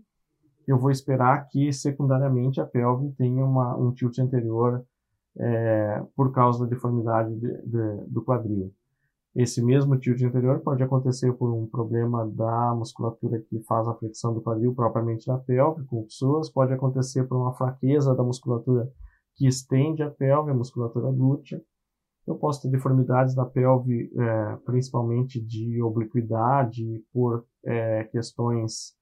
eu 0.67 0.77
vou 0.77 0.91
esperar 0.91 1.47
que 1.49 1.71
secundariamente 1.71 2.59
a 2.61 2.65
pelve 2.65 3.11
tenha 3.17 3.43
uma, 3.43 3.75
um 3.77 3.91
tilt 3.91 4.17
anterior 4.19 4.83
é, 5.37 6.03
por 6.15 6.31
causa 6.31 6.63
da 6.63 6.69
deformidade 6.69 7.35
de, 7.35 7.61
de, 7.63 8.05
do 8.07 8.23
quadril. 8.23 8.73
Esse 9.35 9.63
mesmo 9.63 9.97
tilt 9.97 10.21
anterior 10.21 10.59
pode 10.59 10.83
acontecer 10.83 11.33
por 11.33 11.51
um 11.51 11.65
problema 11.65 12.27
da 12.27 12.75
musculatura 12.75 13.39
que 13.39 13.59
faz 13.61 13.87
a 13.87 13.95
flexão 13.95 14.31
do 14.31 14.41
quadril 14.41 14.75
propriamente 14.75 15.27
na 15.27 15.39
pelve, 15.39 15.83
com 15.85 16.03
pessoas, 16.03 16.51
pode 16.51 16.71
acontecer 16.71 17.23
por 17.27 17.37
uma 17.37 17.53
fraqueza 17.53 18.13
da 18.13 18.23
musculatura 18.23 18.87
que 19.35 19.47
estende 19.47 20.03
a 20.03 20.11
pelve, 20.11 20.51
a 20.51 20.53
musculatura 20.53 21.11
glútea. 21.11 21.59
Eu 22.27 22.35
posso 22.35 22.61
ter 22.61 22.69
deformidades 22.69 23.33
da 23.33 23.43
pelve, 23.43 24.11
é, 24.15 24.55
principalmente 24.65 25.41
de 25.41 25.81
obliquidade, 25.81 27.03
por 27.11 27.43
é, 27.65 28.03
questões 28.05 28.95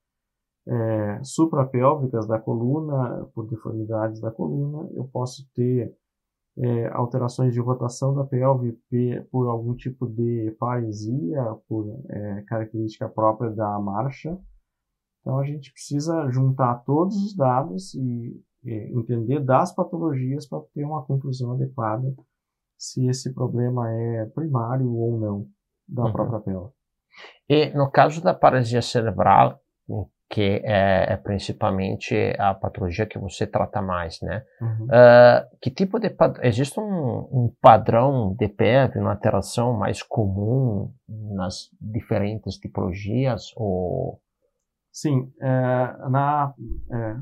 é, 0.68 1.24
suprapélvicas 1.24 2.27
da 2.27 2.39
coluna, 2.39 3.25
por 3.34 3.48
deformidades 3.48 4.20
da 4.20 4.32
coluna. 4.32 4.89
Eu 4.94 5.06
posso 5.06 5.50
ter 5.53 5.96
é, 6.58 6.88
alterações 6.89 7.53
de 7.53 7.60
rotação 7.60 8.13
da 8.13 8.24
pelve 8.24 8.77
por 9.32 9.48
algum 9.48 9.75
tipo 9.75 10.08
de 10.08 10.56
paresia, 10.60 11.44
por 11.68 11.88
é, 12.10 12.41
característica 12.44 13.08
própria 13.08 13.50
da 13.51 13.80
marcha. 13.80 14.38
Então 15.22 15.39
a 15.39 15.46
gente 15.46 15.72
precisa 15.72 16.30
juntar 16.30 16.84
todos 16.84 17.15
os 17.15 17.36
dados 17.36 17.94
e 17.94 18.41
é, 18.65 18.91
entender 18.91 19.39
das 19.39 19.74
patologias 19.74 20.48
para 20.48 20.62
ter 20.74 20.84
uma 20.84 21.03
conclusão 21.06 21.53
adequada 21.53 22.13
se 22.77 23.08
esse 23.08 23.34
problema 23.34 23.91
é 23.91 24.25
primário 24.25 24.91
ou 24.91 25.20
não 25.20 25.48
da 25.88 26.06
uhum. 26.06 26.12
própria 26.12 26.39
pelve. 26.39 26.74
E 27.48 27.70
no 27.72 27.91
caso 27.91 28.24
da 28.24 28.34
paralisia 28.34 28.82
cerebral, 28.82 29.60
que 30.32 30.62
é, 30.64 31.12
é, 31.12 31.18
principalmente 31.18 32.16
a 32.40 32.54
patologia 32.54 33.06
que 33.06 33.20
você 33.20 33.46
trata 33.46 33.82
mais, 33.82 34.22
né? 34.22 34.46
Uhum. 34.62 34.86
Uh, 34.86 35.58
que 35.62 35.70
tipo 35.70 36.00
de 36.00 36.10
existe 36.42 36.80
um, 36.80 37.28
um, 37.30 37.54
padrão 37.62 38.34
de 38.40 38.48
PEV, 38.48 38.98
uma 38.98 39.12
alteração 39.12 39.74
mais 39.74 40.02
comum 40.02 40.90
nas 41.36 41.70
diferentes 41.82 42.56
tipologias 42.56 43.52
ou? 43.58 44.22
Sim, 44.90 45.30
é, 45.42 46.10
na 46.10 46.54
é, 46.90 47.18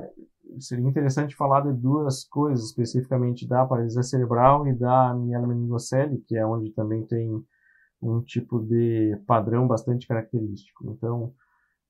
seria 0.59 0.87
interessante 0.87 1.35
falar 1.35 1.61
de 1.61 1.73
duas 1.73 2.23
coisas 2.25 2.65
especificamente 2.65 3.47
da 3.47 3.65
paralisia 3.65 4.03
cerebral 4.03 4.67
e 4.67 4.73
da 4.77 5.15
mielomeningocele, 5.15 6.23
que 6.27 6.37
é 6.37 6.45
onde 6.45 6.71
também 6.73 7.07
tem 7.07 7.43
um 8.03 8.21
tipo 8.21 8.59
de 8.59 9.19
padrão 9.25 9.67
bastante 9.67 10.07
característico. 10.07 10.91
Então 10.91 11.33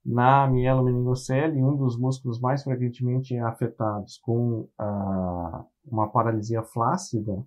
na 0.05 0.47
mielomeningocele, 0.47 1.63
um 1.63 1.75
dos 1.75 1.97
músculos 1.97 2.39
mais 2.39 2.63
frequentemente 2.63 3.37
afetados 3.37 4.17
com 4.19 4.67
a, 4.77 5.65
uma 5.85 6.09
paralisia 6.09 6.63
flácida 6.63 7.45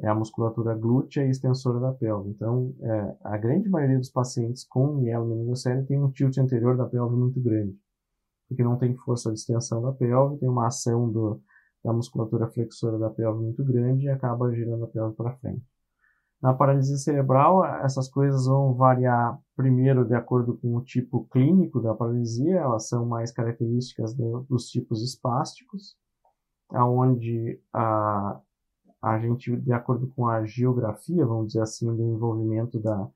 é 0.00 0.08
a 0.08 0.14
musculatura 0.14 0.74
glútea 0.74 1.26
e 1.26 1.30
extensora 1.30 1.80
da 1.80 1.92
pelve. 1.92 2.30
Então, 2.30 2.74
é, 2.80 3.16
a 3.24 3.36
grande 3.36 3.68
maioria 3.68 3.98
dos 3.98 4.10
pacientes 4.10 4.64
com 4.64 4.94
mielomeningocele 4.94 5.84
tem 5.86 5.98
um 5.98 6.10
tilt 6.10 6.38
anterior 6.38 6.76
da 6.76 6.86
pelve 6.86 7.16
muito 7.16 7.40
grande, 7.40 7.76
porque 8.48 8.62
não 8.62 8.78
tem 8.78 8.94
força 8.96 9.32
de 9.32 9.38
extensão 9.38 9.82
da 9.82 9.92
pelve, 9.92 10.38
tem 10.38 10.48
uma 10.48 10.68
ação 10.68 11.10
do, 11.10 11.42
da 11.84 11.92
musculatura 11.92 12.48
flexora 12.48 12.98
da 12.98 13.10
pelve 13.10 13.42
muito 13.42 13.64
grande 13.64 14.04
e 14.04 14.08
acaba 14.08 14.52
girando 14.52 14.84
a 14.84 14.88
pelve 14.88 15.16
para 15.16 15.36
frente. 15.38 15.62
Na 16.40 16.54
paralisia 16.54 16.96
cerebral, 16.96 17.64
essas 17.84 18.08
coisas 18.08 18.46
vão 18.46 18.72
variar 18.74 19.38
primeiro 19.56 20.04
de 20.04 20.14
acordo 20.14 20.56
com 20.56 20.76
o 20.76 20.84
tipo 20.84 21.26
clínico 21.32 21.80
da 21.80 21.94
paralisia, 21.94 22.56
elas 22.56 22.88
são 22.88 23.04
mais 23.04 23.32
características 23.32 24.14
do, 24.14 24.46
dos 24.48 24.68
tipos 24.68 25.02
espásticos, 25.02 25.96
aonde 26.70 27.60
a, 27.72 28.40
a 29.02 29.18
gente, 29.18 29.56
de 29.56 29.72
acordo 29.72 30.06
com 30.14 30.28
a 30.28 30.44
geografia, 30.44 31.26
vamos 31.26 31.48
dizer 31.48 31.62
assim, 31.62 31.86
do 31.96 32.04
envolvimento 32.04 32.78
da, 32.78 33.08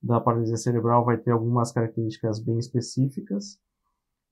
da 0.00 0.20
paralisia 0.20 0.56
cerebral, 0.56 1.04
vai 1.04 1.16
ter 1.16 1.32
algumas 1.32 1.72
características 1.72 2.38
bem 2.38 2.58
específicas. 2.58 3.58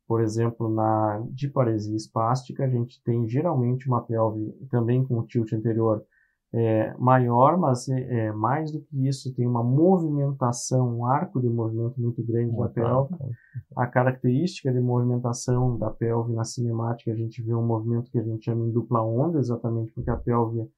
Por 0.07 0.23
exemplo, 0.23 0.73
na 0.73 1.27
diparesia 1.31 1.97
espástica, 1.97 2.65
a 2.65 2.69
gente 2.69 3.03
tem 3.03 3.29
geralmente 3.29 3.89
uma 3.89 4.01
pelve 4.01 4.53
também 4.71 5.05
com 5.05 5.27
tilt 5.27 5.53
anterior 5.53 6.05
é, 6.53 6.95
maior, 6.99 7.59
mas 7.59 7.89
é, 7.89 8.27
é, 8.27 8.33
mais 8.33 8.73
do 8.73 8.81
que 8.81 9.07
isso, 9.07 9.35
tem 9.35 9.47
uma 9.47 9.63
movimentação, 9.63 10.99
um 10.99 11.05
arco 11.05 11.41
de 11.41 11.49
movimento 11.49 12.01
muito 12.01 12.25
grande 12.25 12.57
da 12.57 12.69
pelve. 12.69 13.15
A 13.77 13.87
característica 13.87 14.73
de 14.73 14.81
movimentação 14.81 15.77
da 15.79 15.91
pelve 15.91 16.33
na 16.33 16.45
cinemática, 16.45 17.13
a 17.13 17.17
gente 17.17 17.43
vê 17.43 17.55
um 17.55 17.67
movimento 17.67 18.11
que 18.11 18.19
a 18.19 18.23
gente 18.23 18.45
chama 18.45 18.67
em 18.67 18.73
dupla 18.73 19.03
onda, 19.03 19.39
exatamente 19.39 19.93
porque 19.93 20.11
a 20.11 20.17
pelve 20.17 20.69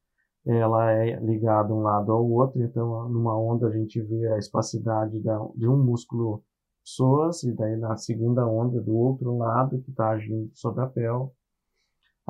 ela 0.47 0.91
é 0.91 1.21
ligada 1.21 1.73
um 1.73 1.83
lado 1.83 2.11
ao 2.13 2.27
outro, 2.29 2.63
então 2.63 3.09
numa 3.09 3.39
onda 3.39 3.69
a 3.69 3.71
gente 3.71 4.01
vê 4.01 4.27
a 4.33 4.39
espacidade 4.39 5.21
da, 5.21 5.39
de 5.55 5.69
um 5.69 5.77
músculo 5.77 6.43
psoas, 6.83 7.43
e 7.43 7.53
daí 7.53 7.77
na 7.77 7.97
segunda 7.97 8.47
onda 8.47 8.81
do 8.81 8.97
outro 8.97 9.37
lado 9.37 9.81
que 9.83 9.91
está 9.91 10.11
agindo 10.11 10.51
sobre 10.55 10.83
a 10.83 10.87
pelve. 10.87 11.31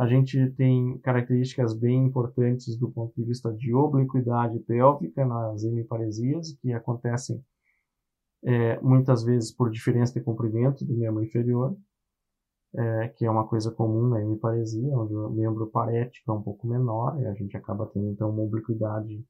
A 0.00 0.06
gente 0.06 0.50
tem 0.52 0.96
características 1.00 1.74
bem 1.74 2.06
importantes 2.06 2.74
do 2.74 2.90
ponto 2.90 3.14
de 3.14 3.22
vista 3.22 3.52
de 3.52 3.74
obliquidade 3.74 4.58
pélvica 4.60 5.26
nas 5.26 5.62
hemiparesias, 5.62 6.54
que 6.54 6.72
acontecem 6.72 7.44
é, 8.42 8.80
muitas 8.80 9.22
vezes 9.22 9.54
por 9.54 9.70
diferença 9.70 10.14
de 10.14 10.22
comprimento 10.22 10.86
do 10.86 10.96
membro 10.96 11.22
inferior, 11.22 11.76
é, 12.74 13.08
que 13.08 13.26
é 13.26 13.30
uma 13.30 13.46
coisa 13.46 13.70
comum 13.70 14.08
na 14.08 14.22
hemiparesia, 14.22 14.88
onde 14.96 15.14
o 15.14 15.28
membro 15.28 15.66
parético 15.66 16.30
é 16.30 16.34
um 16.34 16.42
pouco 16.42 16.66
menor, 16.66 17.20
e 17.20 17.26
a 17.26 17.34
gente 17.34 17.54
acaba 17.54 17.84
tendo 17.92 18.06
então 18.06 18.30
uma 18.30 18.42
obliquidade 18.42 19.22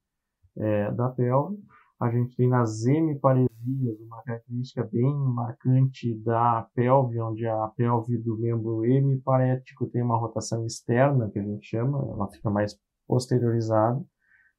é, 0.56 0.92
da 0.92 1.08
pelve. 1.08 1.58
A 1.98 2.08
gente 2.12 2.36
tem 2.36 2.48
nas 2.48 2.86
hemiparesias 2.86 3.49
uma 3.64 4.22
característica 4.22 4.84
bem 4.84 5.12
marcante 5.14 6.14
da 6.22 6.68
pelve, 6.74 7.20
onde 7.20 7.46
a 7.46 7.68
pelve 7.76 8.18
do 8.18 8.38
membro 8.38 8.84
hemiparético 8.84 9.86
tem 9.88 10.02
uma 10.02 10.18
rotação 10.18 10.64
externa, 10.64 11.30
que 11.30 11.38
a 11.38 11.42
gente 11.42 11.66
chama, 11.66 11.98
ela 11.98 12.28
fica 12.28 12.50
mais 12.50 12.78
posteriorizada. 13.06 14.02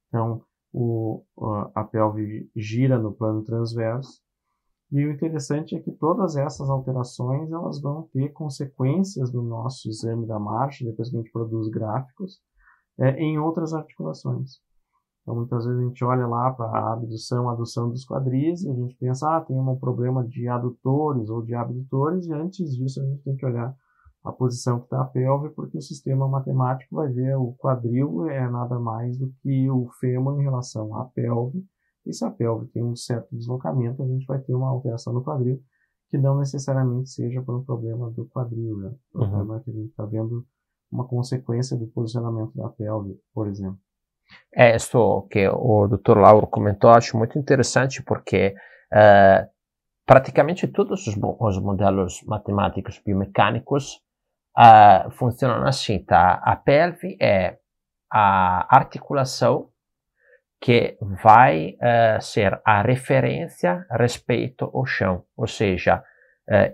Então, 0.08 0.42
o, 0.72 1.24
a 1.74 1.84
pelve 1.84 2.50
gira 2.56 2.98
no 2.98 3.12
plano 3.12 3.42
transverso. 3.44 4.20
E 4.90 5.06
o 5.06 5.10
interessante 5.10 5.74
é 5.74 5.80
que 5.80 5.90
todas 5.90 6.36
essas 6.36 6.68
alterações 6.68 7.50
elas 7.50 7.80
vão 7.80 8.08
ter 8.12 8.28
consequências 8.30 9.32
no 9.32 9.42
nosso 9.42 9.88
exame 9.88 10.26
da 10.26 10.38
marcha, 10.38 10.84
depois 10.84 11.08
que 11.08 11.16
a 11.16 11.20
gente 11.20 11.32
produz 11.32 11.68
gráficos, 11.68 12.40
é, 12.98 13.10
em 13.18 13.38
outras 13.38 13.72
articulações. 13.72 14.60
Então, 15.22 15.36
muitas 15.36 15.64
vezes 15.64 15.80
a 15.80 15.84
gente 15.84 16.04
olha 16.04 16.26
lá 16.26 16.50
para 16.50 16.66
a 16.66 16.92
abdução, 16.94 17.48
adução 17.48 17.88
dos 17.88 18.04
quadris 18.04 18.64
e 18.64 18.70
a 18.70 18.74
gente 18.74 18.96
pensa, 18.96 19.36
ah, 19.36 19.40
tem 19.40 19.56
um 19.56 19.76
problema 19.76 20.26
de 20.26 20.48
adutores 20.48 21.30
ou 21.30 21.42
de 21.42 21.54
abdutores, 21.54 22.26
e 22.26 22.32
antes 22.32 22.76
disso 22.76 23.00
a 23.00 23.04
gente 23.04 23.22
tem 23.22 23.36
que 23.36 23.46
olhar 23.46 23.74
a 24.24 24.32
posição 24.32 24.78
que 24.78 24.84
está 24.86 25.00
a 25.00 25.04
pelve, 25.04 25.50
porque 25.50 25.78
o 25.78 25.82
sistema 25.82 26.28
matemático 26.28 26.96
vai 26.96 27.08
ver 27.08 27.36
o 27.36 27.54
quadril 27.54 28.28
é 28.28 28.48
nada 28.48 28.78
mais 28.78 29.16
do 29.16 29.32
que 29.42 29.70
o 29.70 29.88
fêmur 30.00 30.40
em 30.40 30.44
relação 30.44 30.96
à 30.96 31.04
pelve, 31.04 31.64
e 32.04 32.12
se 32.12 32.24
a 32.24 32.30
pelve 32.30 32.66
tem 32.68 32.82
um 32.82 32.96
certo 32.96 33.28
deslocamento, 33.34 34.02
a 34.02 34.06
gente 34.06 34.26
vai 34.26 34.40
ter 34.40 34.54
uma 34.54 34.68
alteração 34.68 35.12
no 35.12 35.22
quadril, 35.22 35.62
que 36.08 36.18
não 36.18 36.36
necessariamente 36.38 37.10
seja 37.10 37.40
por 37.42 37.56
um 37.56 37.64
problema 37.64 38.10
do 38.10 38.26
quadril, 38.26 38.76
né? 38.76 38.94
O 39.14 39.20
uhum. 39.20 39.30
problema 39.30 39.56
é 39.56 39.60
que 39.60 39.70
a 39.70 39.74
gente 39.74 39.90
está 39.90 40.04
vendo 40.04 40.44
uma 40.90 41.06
consequência 41.06 41.76
do 41.76 41.86
posicionamento 41.86 42.54
da 42.54 42.68
pelve, 42.68 43.18
por 43.32 43.48
exemplo. 43.48 43.78
É 44.54 44.76
isso 44.76 45.26
que 45.30 45.48
o 45.48 45.88
Dr. 45.88 46.18
Lauro 46.18 46.46
comentou, 46.46 46.90
acho 46.90 47.16
muito 47.16 47.38
interessante 47.38 48.02
porque 48.02 48.54
uh, 48.92 49.48
praticamente 50.06 50.68
todos 50.68 51.06
os, 51.06 51.16
os, 51.16 51.58
modelos 51.58 52.22
matemáticos 52.26 52.98
biomecânicos 52.98 53.94
uh, 54.58 55.10
funcionam 55.12 55.66
assim, 55.66 56.04
tá? 56.04 56.34
A 56.44 56.54
pelve 56.54 57.16
é 57.18 57.56
a 58.12 58.76
articulação 58.76 59.70
que 60.60 60.98
vai 61.22 61.78
uh, 61.80 62.20
ser 62.20 62.60
a 62.62 62.82
referência 62.82 63.86
respeito 63.90 64.70
ao 64.74 64.84
chão, 64.84 65.24
ou 65.36 65.46
seja, 65.46 66.02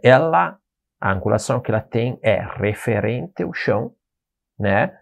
ela, 0.03 0.59
a 1.01 1.13
angulação 1.13 1.61
que 1.61 1.71
ela 1.71 1.81
tem 1.81 2.19
é 2.23 2.41
referente 2.41 3.43
ao 3.43 3.53
chão, 3.53 3.95
né? 4.59 4.99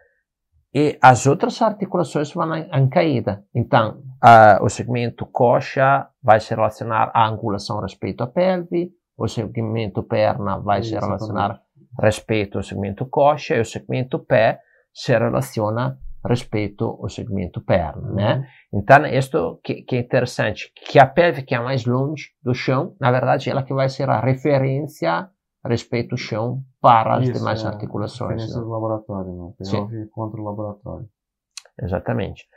E 0.77 0.99
as 1.01 1.27
outras 1.27 1.63
articulações 1.63 2.31
vão 2.35 2.55
em 2.55 2.87
caída. 2.91 3.43
Então, 3.55 4.03
uh, 4.23 4.63
o 4.63 4.69
segmento 4.69 5.25
coxa 5.25 6.07
vai 6.23 6.39
se 6.39 6.55
relacionar 6.55 7.11
à 7.15 7.27
angulação 7.27 7.81
respeito 7.81 8.23
à 8.23 8.27
pelve, 8.27 8.91
o 9.17 9.27
segmento 9.27 10.03
perna 10.03 10.59
vai 10.59 10.83
se 10.83 10.93
relacionar 10.93 11.63
respeito 11.99 12.59
ao 12.59 12.63
segmento 12.63 13.07
coxa 13.07 13.57
e 13.57 13.61
o 13.61 13.65
segmento 13.65 14.19
pé 14.19 14.61
se 14.93 15.17
relaciona 15.17 15.99
respeito 16.23 16.85
ao 16.85 17.09
segmento 17.09 17.63
perna, 17.63 18.13
né? 18.13 18.35
uhum. 18.71 18.81
Então, 18.81 19.07
isso 19.07 19.59
que, 19.65 19.77
que, 19.77 19.97
é 19.97 20.01
interessante, 20.01 20.71
que 20.75 20.99
a 20.99 21.07
pelve 21.07 21.43
que 21.43 21.55
é 21.55 21.59
mais 21.59 21.87
longe 21.87 22.33
do 22.43 22.53
chão, 22.53 22.95
na 23.01 23.11
verdade, 23.11 23.49
ela 23.49 23.63
que 23.63 23.73
vai 23.73 23.89
ser 23.89 24.11
a 24.11 24.21
referência 24.21 25.31
respeito 25.67 26.13
ao 26.13 26.19
chão 26.19 26.63
para 26.81 27.17
as 27.17 27.25
Isso, 27.25 27.33
demais 27.33 27.65
é, 27.65 27.67
articulações. 27.67 28.49
Né? 28.49 28.61
do 28.61 28.69
laboratório, 28.69 29.33
né? 29.33 29.53
Pelve 29.59 30.07
contra 30.09 30.41
o 30.41 30.45
laboratório. 30.45 31.09
Exatamente. 31.81 32.49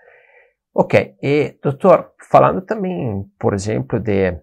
Ok, 0.74 1.18
e 1.22 1.58
doutor, 1.62 2.14
falando 2.30 2.62
também, 2.62 3.26
por 3.40 3.54
exemplo, 3.54 4.00
de 4.00 4.40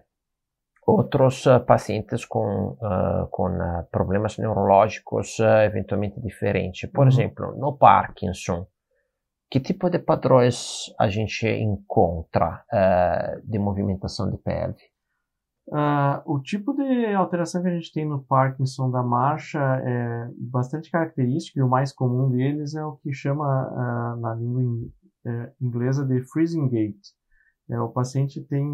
outros 0.85 1.45
uh, 1.45 1.59
pacientes 1.59 2.25
com, 2.25 2.77
uh, 2.81 3.27
com 3.29 3.49
uh, 3.49 3.85
problemas 3.91 4.37
neurológicos 4.37 5.39
eventualmente 5.39 6.19
diferentes, 6.21 6.89
por 6.91 7.01
uhum. 7.01 7.07
exemplo, 7.07 7.55
no 7.57 7.77
Parkinson, 7.77 8.67
que 9.49 9.59
tipo 9.59 9.89
de 9.89 9.99
padrões 9.99 10.93
a 10.99 11.07
gente 11.07 11.47
encontra 11.47 12.65
de 13.45 13.57
movimentação 13.57 14.29
de 14.29 14.37
pelve? 14.37 14.83
Uh, 15.69 16.23
o 16.25 16.39
tipo 16.39 16.73
de 16.73 17.13
alteração 17.13 17.61
que 17.61 17.67
a 17.67 17.73
gente 17.73 17.91
tem 17.91 18.07
no 18.07 18.23
Parkinson 18.23 18.89
da 18.89 19.03
marcha 19.03 19.59
é 19.59 20.31
bastante 20.37 20.89
característico 20.89 21.59
e 21.59 21.61
o 21.61 21.67
mais 21.67 21.91
comum 21.91 22.29
deles 22.31 22.73
é 22.73 22.85
o 22.85 22.95
que 22.95 23.11
chama 23.11 23.45
uh, 23.45 24.21
na 24.21 24.33
língua 24.33 24.63
in, 24.63 24.91
uh, 25.25 25.51
inglesa 25.59 26.05
de 26.05 26.21
freezing 26.31 26.69
gait. 26.69 26.97
É, 27.69 27.79
o 27.81 27.89
paciente 27.89 28.41
tem, 28.41 28.65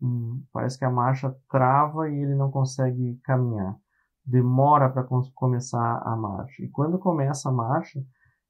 um, 0.00 0.42
parece 0.52 0.76
que 0.76 0.84
a 0.84 0.90
marcha 0.90 1.32
trava 1.48 2.10
e 2.10 2.14
ele 2.14 2.34
não 2.34 2.50
consegue 2.50 3.20
caminhar. 3.22 3.76
Demora 4.24 4.90
para 4.90 5.06
começar 5.34 6.02
a 6.04 6.16
marcha. 6.16 6.64
E 6.64 6.68
quando 6.68 6.98
começa 6.98 7.48
a 7.48 7.52
marcha, 7.52 8.04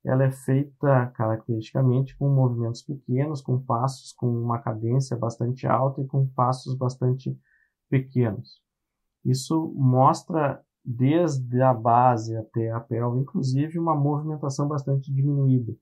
ela 0.05 0.25
é 0.25 0.31
feita 0.31 1.09
caracteristicamente 1.15 2.17
com 2.17 2.29
movimentos 2.29 2.83
pequenos, 2.83 3.43
com 3.43 3.61
passos 3.61 4.13
com 4.13 4.27
uma 4.27 4.59
cadência 4.59 5.17
bastante 5.17 5.67
alta 5.67 6.01
e 6.01 6.07
com 6.07 6.27
passos 6.29 6.75
bastante 6.75 7.39
pequenos. 7.93 8.59
Isso 9.23 9.71
mostra 9.77 10.65
desde 10.83 11.61
a 11.61 11.75
base 11.75 12.35
até 12.35 12.71
a 12.71 12.81
pelve, 12.81 13.21
inclusive 13.21 13.79
uma 13.79 13.95
movimentação 13.95 14.67
bastante 14.67 15.13
diminuída. 15.13 15.77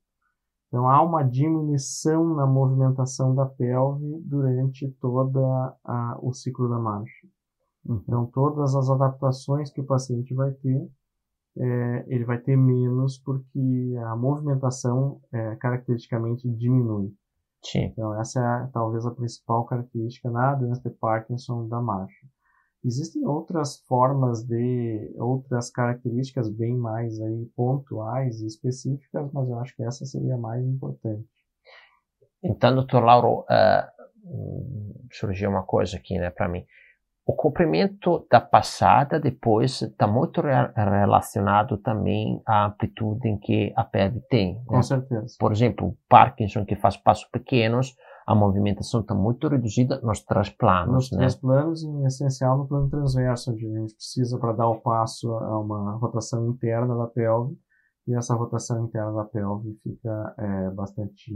Então 0.66 0.88
há 0.88 1.00
uma 1.02 1.22
diminuição 1.22 2.34
na 2.34 2.46
movimentação 2.46 3.32
da 3.32 3.46
pelve 3.46 4.20
durante 4.24 4.90
todo 5.00 5.40
o 6.20 6.32
ciclo 6.32 6.68
da 6.68 6.80
marcha. 6.80 7.28
Então 7.88 8.26
todas 8.26 8.74
as 8.74 8.90
adaptações 8.90 9.70
que 9.70 9.80
o 9.80 9.86
paciente 9.86 10.34
vai 10.34 10.50
ter, 10.50 10.90
é, 11.58 12.04
ele 12.08 12.24
vai 12.24 12.38
ter 12.38 12.56
menos 12.56 13.18
porque 13.18 13.94
a 14.04 14.16
movimentação 14.16 15.20
é, 15.32 15.54
caracteristicamente 15.56 16.48
diminui. 16.48 17.14
Sim. 17.62 17.86
Então, 17.86 18.18
essa 18.20 18.40
é 18.40 18.70
talvez 18.72 19.04
a 19.04 19.10
principal 19.10 19.64
característica 19.64 20.30
na 20.30 20.54
doença 20.54 20.88
de 20.88 20.96
Parkinson 20.96 21.68
da 21.68 21.80
marcha. 21.80 22.26
Existem 22.82 23.26
outras 23.26 23.80
formas 23.86 24.42
de, 24.42 25.14
outras 25.18 25.70
características 25.70 26.48
bem 26.48 26.74
mais 26.74 27.20
aí 27.20 27.44
pontuais 27.54 28.40
e 28.40 28.46
específicas, 28.46 29.30
mas 29.32 29.48
eu 29.48 29.58
acho 29.58 29.76
que 29.76 29.82
essa 29.82 30.06
seria 30.06 30.34
a 30.34 30.38
mais 30.38 30.64
importante. 30.64 31.28
Então, 32.42 32.74
doutor 32.74 33.04
Lauro, 33.04 33.40
uh, 33.40 35.08
surgiu 35.12 35.50
uma 35.50 35.62
coisa 35.62 35.98
aqui, 35.98 36.18
né, 36.18 36.30
para 36.30 36.48
mim. 36.48 36.64
O 37.26 37.34
comprimento 37.34 38.26
da 38.30 38.40
passada 38.40 39.20
depois 39.20 39.82
está 39.82 40.06
muito 40.06 40.40
re 40.40 40.50
relacionado 40.74 41.78
também 41.78 42.42
à 42.46 42.66
amplitude 42.66 43.28
em 43.28 43.38
que 43.38 43.72
a 43.76 43.84
pelve 43.84 44.20
tem. 44.28 44.54
Né? 44.54 44.64
Com 44.66 44.82
certeza. 44.82 45.36
Por 45.38 45.52
exemplo, 45.52 45.96
Parkinson 46.08 46.64
que 46.64 46.76
faz 46.76 46.96
passos 46.96 47.28
pequenos 47.30 47.94
a 48.30 48.34
movimentação 48.34 49.00
está 49.00 49.12
muito 49.12 49.48
reduzida 49.48 50.00
nos 50.02 50.22
três 50.22 50.48
planos. 50.50 51.10
Nos 51.10 51.10
né? 51.10 51.18
três 51.18 51.34
planos, 51.34 51.82
e 51.82 51.86
em 51.88 52.06
essencial 52.06 52.58
no 52.58 52.68
plano 52.68 52.88
transverso, 52.88 53.50
onde 53.50 53.66
a 53.66 53.80
gente 53.80 53.94
precisa 53.96 54.38
para 54.38 54.52
dar 54.52 54.68
o 54.68 54.80
passo 54.80 55.32
a 55.32 55.58
uma 55.58 55.96
rotação 55.96 56.46
interna 56.48 56.96
da 56.96 57.08
pelve, 57.08 57.58
e 58.06 58.14
essa 58.14 58.36
rotação 58.36 58.84
interna 58.84 59.12
da 59.12 59.24
pelve 59.24 59.76
fica 59.82 60.34
é, 60.38 60.70
bastante 60.70 61.34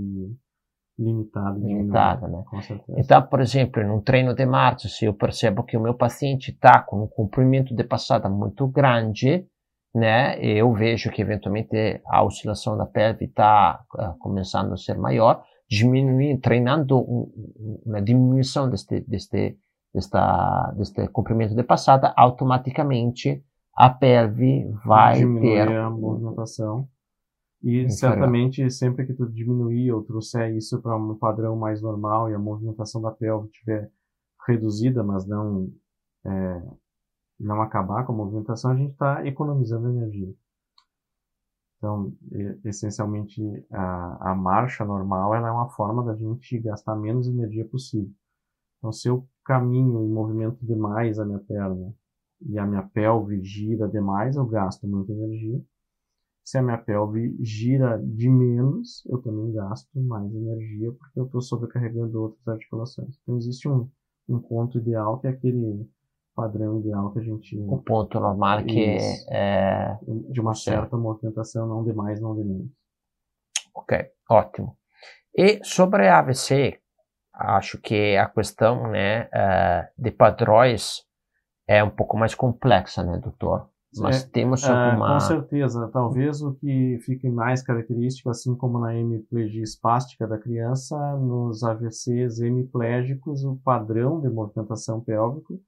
limitada. 0.99 1.59
Limitada, 1.59 2.29
né? 2.29 2.45
Com 2.49 2.61
certeza. 2.63 3.01
Então, 3.01 3.23
por 3.23 3.41
exemplo, 3.41 3.83
num 3.87 4.01
treino 4.01 4.35
de 4.35 4.47
marcha, 4.47 4.89
se 4.89 5.05
eu 5.05 5.15
percebo 5.15 5.65
que 5.65 5.77
o 5.77 5.81
meu 5.81 5.95
paciente 5.95 6.51
está 6.51 6.81
com 6.81 7.03
um 7.03 7.07
comprimento 7.09 7.75
de 7.75 7.85
passada 7.85 8.29
muito 8.29 8.67
grande, 8.69 9.47
né, 9.95 10.37
eu 10.41 10.73
vejo 10.73 11.11
que 11.11 11.23
eventualmente 11.23 12.03
a 12.07 12.25
oscilação 12.25 12.77
da 12.77 12.85
pelve 12.85 13.27
está 13.27 13.81
uh, 13.95 14.01
ah, 14.01 14.15
começando 14.19 14.73
a 14.73 14.77
ser 14.77 14.99
maior, 14.99 15.45
diminuir, 15.71 16.39
treinando 16.41 16.99
um, 16.99 17.81
uma 17.87 18.03
diminuição 18.03 18.69
deste, 18.69 19.01
deste, 19.03 19.57
desta, 19.95 20.73
deste 20.77 21.07
comprimento 21.09 21.55
de 21.55 21.63
passada, 21.63 22.13
automaticamente 22.17 23.45
a 23.77 23.89
pelve 23.89 24.69
vai 24.85 25.19
Diminuir 25.19 25.67
ter 25.67 25.77
a 25.77 25.91
movimentação. 25.91 26.89
E 27.65 27.89
certamente 27.91 28.71
sempre 28.71 29.07
que 29.07 29.15
tu 29.15 29.27
diminuir 29.27 29.91
ou 29.91 30.03
trouxer 30.03 30.55
isso 30.55 30.83
para 30.83 30.95
um 30.97 31.17
padrão 31.17 31.57
mais 31.57 31.81
normal 31.81 32.31
e 32.31 32.35
a 32.35 32.39
movimentação 32.39 33.01
da 33.01 33.11
pelve 33.11 33.49
estiver 33.49 33.91
reduzida, 34.47 35.03
mas 35.03 35.27
não 35.27 35.73
é, 36.27 36.63
não 37.41 37.63
acabar 37.63 38.05
com 38.05 38.13
a 38.13 38.17
movimentação, 38.17 38.71
a 38.71 38.77
gente 38.77 38.93
está 38.93 39.27
economizando 39.27 39.89
energia. 39.89 40.35
Então, 41.79 42.15
essencialmente, 42.65 43.43
a, 43.71 44.33
a 44.33 44.35
marcha 44.35 44.85
normal 44.85 45.35
ela 45.35 45.49
é 45.49 45.51
uma 45.51 45.69
forma 45.71 46.03
da 46.05 46.15
gente 46.15 46.59
gastar 46.59 46.97
menos 46.97 47.29
energia 47.29 47.65
possível. 47.65 48.11
Então, 48.79 48.93
se 48.93 49.09
eu 49.09 49.27
caminho 49.43 50.05
e 50.05 50.09
movimento 50.09 50.59
demais 50.65 51.19
a 51.19 51.25
minha 51.25 51.39
perna 51.39 51.95
e 52.47 52.59
a 52.59 52.67
minha 52.67 52.83
pelve 52.83 53.43
gira 53.43 53.89
demais, 53.89 54.37
eu 54.37 54.47
gasto 54.47 54.87
muita 54.87 55.13
energia. 55.13 55.63
Se 56.45 56.59
a 56.59 56.63
minha 56.63 56.77
pelve 56.77 57.35
gira 57.41 57.99
de 57.99 58.29
menos, 58.29 59.03
eu 59.07 59.19
também 59.23 59.51
gasto 59.53 59.89
mais 59.99 60.33
energia 60.35 60.93
porque 60.93 61.19
eu 61.19 61.25
estou 61.25 61.41
sobrecarregando 61.41 62.21
outras 62.21 62.47
articulações. 62.47 63.19
Então, 63.23 63.39
existe 63.39 63.67
um, 63.67 63.89
um 64.29 64.39
ponto 64.39 64.79
ideal 64.79 65.19
que 65.21 65.27
é 65.27 65.31
aquele 65.31 65.89
padrão 66.35 66.81
ideal 66.81 67.13
que 67.13 67.21
a 67.21 67.23
gente. 67.23 67.59
O 67.59 67.79
ponto 67.79 68.21
normal 68.21 68.63
que 68.65 68.99
é. 69.31 69.97
De 70.31 70.41
uma 70.41 70.55
certa 70.55 70.97
movimentação, 70.97 71.67
não 71.67 71.83
de 71.83 71.95
mais, 71.95 72.21
não 72.21 72.35
de 72.35 72.45
menos. 72.45 72.71
Ok, 73.75 73.99
ótimo. 74.29 74.77
E 75.35 75.65
sobre 75.65 76.07
a 76.09 76.19
AVC, 76.19 76.79
acho 77.33 77.81
que 77.81 78.17
a 78.17 78.29
questão 78.29 78.89
né, 78.89 79.25
uh, 79.25 80.03
de 80.03 80.11
padrões 80.11 81.05
é 81.67 81.83
um 81.83 81.91
pouco 81.91 82.17
mais 82.17 82.35
complexa, 82.35 83.03
né, 83.03 83.19
doutor? 83.19 83.71
Mas 84.01 84.23
é, 84.23 84.27
temos 84.29 84.65
alguma... 84.65 85.15
com 85.15 85.21
certeza. 85.21 85.89
Talvez 85.89 86.43
o 86.43 86.55
que 86.55 86.99
fique 87.05 87.29
mais 87.29 87.63
característico, 87.63 88.31
assim 88.31 88.55
como 88.55 88.79
na 88.79 88.95
hemiplegia 88.95 89.63
espástica 89.63 90.27
da 90.27 90.39
criança, 90.39 90.97
nos 91.17 91.63
AVCs 91.63 92.41
hemiplégicos, 92.41 93.45
o 93.45 93.57
padrão 93.57 94.21
de 94.21 94.29
movimentação 94.29 95.01
pélvico 95.01 95.61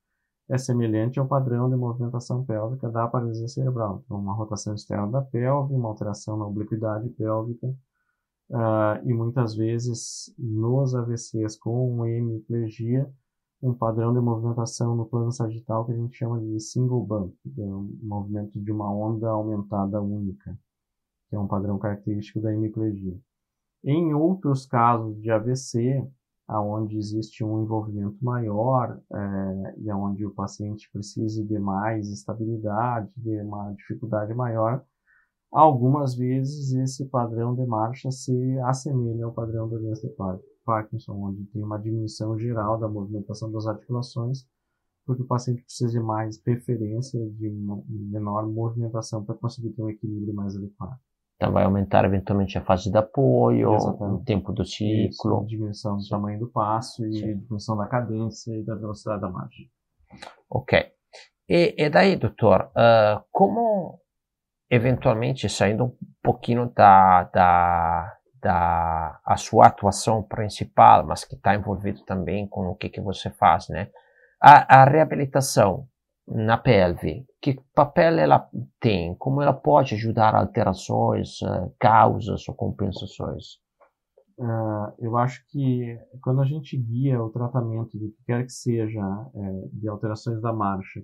é 0.49 0.57
semelhante 0.57 1.19
ao 1.19 1.27
padrão 1.27 1.69
de 1.69 1.77
movimentação 1.77 2.45
pélvica 2.45 2.89
da 2.89 3.07
paralisia 3.09 3.49
cerebral. 3.49 4.03
Então, 4.05 4.19
uma 4.19 4.35
rotação 4.35 4.75
externa 4.75 5.09
da 5.09 5.23
pelve, 5.23 5.75
uma 5.75 5.89
alteração 5.89 6.37
na 6.37 6.47
obliquidade 6.47 7.09
pélvica, 7.11 7.67
uh, 8.51 9.05
e 9.05 9.13
muitas 9.13 9.57
vezes 9.57 10.33
nos 10.39 10.95
AVCs 10.95 11.59
com 11.59 12.07
hemiplegia, 12.07 13.11
um 13.63 13.73
padrão 13.73 14.13
de 14.13 14.21
movimentação 14.21 14.95
no 14.95 15.07
plano 15.07 15.33
sagital 15.33 15.85
que 15.85 15.93
a 15.93 15.97
gente 15.97 16.17
chama 16.17 16.41
de 16.41 16.61
single 16.61 17.05
bump, 17.05 17.35
que 17.43 17.63
é 17.63 17.65
um 17.65 17.99
movimento 18.03 18.61
de 18.61 18.71
uma 18.71 18.93
onda 18.93 19.29
aumentada 19.29 20.01
única, 20.01 20.59
que 21.29 21.37
é 21.37 21.39
um 21.39 21.47
padrão 21.47 21.79
característico 21.79 22.41
da 22.41 22.53
hemiplegia. 22.53 23.19
Em 23.85 24.15
outros 24.15 24.67
casos 24.67 25.21
de 25.21 25.31
AVC, 25.31 26.07
aonde 26.47 26.97
existe 26.97 27.43
um 27.43 27.63
envolvimento 27.63 28.25
maior 28.25 29.01
é, 29.13 29.75
e 29.79 29.91
aonde 29.91 30.25
o 30.25 30.35
paciente 30.35 30.89
precise 30.93 31.45
de 31.45 31.59
mais 31.59 32.09
estabilidade, 32.09 33.11
de 33.17 33.41
uma 33.43 33.73
dificuldade 33.73 34.33
maior, 34.35 34.85
algumas 35.51 36.15
vezes 36.15 36.73
esse 36.75 37.07
padrão 37.07 37.55
de 37.55 37.67
marcha 37.67 38.11
se 38.11 38.59
assemelha 38.61 39.25
ao 39.25 39.33
padrão 39.33 39.69
da 39.69 39.77
doença 39.77 40.07
de 40.07 40.15
Parkinson, 40.67 41.15
onde 41.15 41.45
tem 41.47 41.63
uma 41.63 41.79
diminuição 41.79 42.39
geral 42.39 42.79
da 42.79 42.89
movimentação 42.89 43.51
das 43.51 43.67
articulações, 43.67 44.45
porque 45.07 45.23
o 45.23 45.27
paciente 45.27 45.63
precisa 45.63 45.93
de 45.93 46.01
mais 46.01 46.37
preferência, 46.37 47.19
de 47.31 47.49
menor 47.89 48.47
movimentação 48.47 49.25
para 49.25 49.37
conseguir 49.37 49.71
ter 49.71 49.83
um 49.83 49.89
equilíbrio 49.89 50.35
mais 50.35 50.57
adequado. 50.57 50.99
Então 51.37 51.53
vai 51.53 51.65
aumentar 51.65 52.05
eventualmente 52.05 52.59
a 52.59 52.65
fase 52.65 52.91
de 52.91 52.97
apoio, 52.97 53.75
Exatamente. 53.75 54.23
o 54.23 54.25
tempo 54.25 54.53
do 54.53 54.65
ciclo. 54.65 55.45
Isso, 55.45 55.47
dimensão 55.47 55.97
do 55.97 56.09
tamanho 56.09 56.41
do 56.41 56.49
passo 56.49 57.07
e 57.07 57.13
Sim. 57.13 57.39
dimensão 57.39 57.77
da 57.77 57.87
cadência 57.87 58.53
e 58.57 58.65
da 58.65 58.75
velocidade 58.75 59.21
da 59.21 59.29
margem. 59.29 59.71
Ok. 60.51 60.93
E, 61.49 61.75
e 61.79 61.91
daí, 61.91 62.17
doutor, 62.17 62.71
uh, 62.73 63.23
como 63.31 64.01
eventualmente 64.71 65.49
saindo 65.49 65.85
um 65.85 65.97
pouquinho 66.23 66.73
da, 66.75 67.25
da, 67.25 68.16
da 68.47 69.21
a 69.25 69.37
sua 69.37 69.67
atuação 69.67 70.23
principal, 70.23 71.05
mas 71.05 71.25
que 71.25 71.35
está 71.35 71.55
envolvido 71.55 72.05
também 72.05 72.47
com 72.47 72.69
o 72.69 72.77
que, 72.77 72.89
que 72.89 73.01
você 73.01 73.29
faz, 73.31 73.69
né? 73.69 73.91
A, 74.41 74.83
a 74.83 74.85
reabilitação 74.85 75.89
na 76.29 76.57
pelve, 76.57 77.27
que 77.41 77.61
papel 77.75 78.19
ela 78.19 78.49
tem, 78.81 79.15
como 79.17 79.43
ela 79.43 79.53
pode 79.53 79.95
ajudar 79.95 80.35
alterações, 80.35 81.41
uh, 81.43 81.73
causas 81.81 82.49
ou 82.49 82.55
compensações? 82.55 83.45
Uh, 84.39 84.93
eu 84.99 85.17
acho 85.17 85.45
que 85.49 85.99
quando 86.23 86.43
a 86.43 86.45
gente 86.45 86.77
guia 86.77 87.23
o 87.23 87.31
tratamento 87.31 87.99
do 87.99 88.11
que 88.11 88.25
quer 88.27 88.45
que 88.45 88.53
seja 88.53 89.01
é, 89.35 89.69
de 89.73 89.89
alterações 89.89 90.41
da 90.43 90.53
marcha 90.53 91.01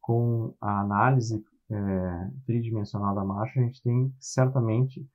com 0.00 0.54
a 0.60 0.80
análise 0.80 1.42
é, 1.70 2.30
tridimensional 2.44 3.14
da 3.14 3.24
marcha, 3.24 3.60
a 3.60 3.62
gente 3.62 3.82
tem 3.82 4.12
certamente 4.18 5.06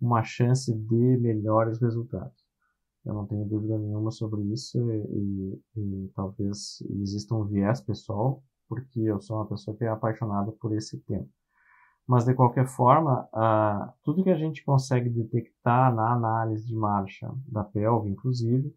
uma 0.00 0.22
chance 0.22 0.72
de 0.72 1.16
melhores 1.18 1.80
resultados. 1.80 2.44
Eu 3.04 3.14
não 3.14 3.26
tenho 3.26 3.44
dúvida 3.44 3.78
nenhuma 3.78 4.10
sobre 4.10 4.42
isso 4.52 4.78
e, 4.90 5.60
e, 5.76 5.80
e 5.80 6.08
talvez 6.14 6.82
exista 6.90 7.34
um 7.34 7.44
viés 7.44 7.80
pessoal 7.80 8.42
porque 8.68 9.00
eu 9.00 9.20
sou 9.20 9.36
uma 9.38 9.46
pessoa 9.46 9.76
que 9.76 9.84
é 9.84 9.88
apaixonada 9.88 10.52
por 10.52 10.72
esse 10.76 10.98
tema. 11.00 11.26
Mas, 12.06 12.24
de 12.24 12.34
qualquer 12.34 12.66
forma, 12.66 13.28
uh, 13.34 13.92
tudo 14.02 14.22
que 14.22 14.30
a 14.30 14.36
gente 14.36 14.64
consegue 14.64 15.08
detectar 15.08 15.94
na 15.94 16.12
análise 16.12 16.66
de 16.66 16.74
marcha 16.74 17.32
da 17.46 17.64
pelve, 17.64 18.08
inclusive, 18.08 18.74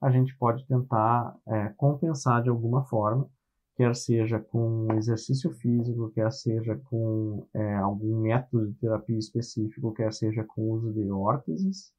a 0.00 0.10
gente 0.10 0.36
pode 0.36 0.66
tentar 0.66 1.36
é, 1.46 1.68
compensar 1.70 2.42
de 2.42 2.48
alguma 2.48 2.84
forma, 2.84 3.28
quer 3.76 3.94
seja 3.94 4.40
com 4.40 4.88
exercício 4.94 5.50
físico, 5.52 6.10
quer 6.10 6.32
seja 6.32 6.76
com 6.84 7.46
é, 7.54 7.74
algum 7.76 8.22
método 8.22 8.68
de 8.68 8.74
terapia 8.78 9.18
específico, 9.18 9.92
quer 9.92 10.12
seja 10.12 10.42
com 10.44 10.70
uso 10.70 10.92
de 10.92 11.10
órteses, 11.10 11.92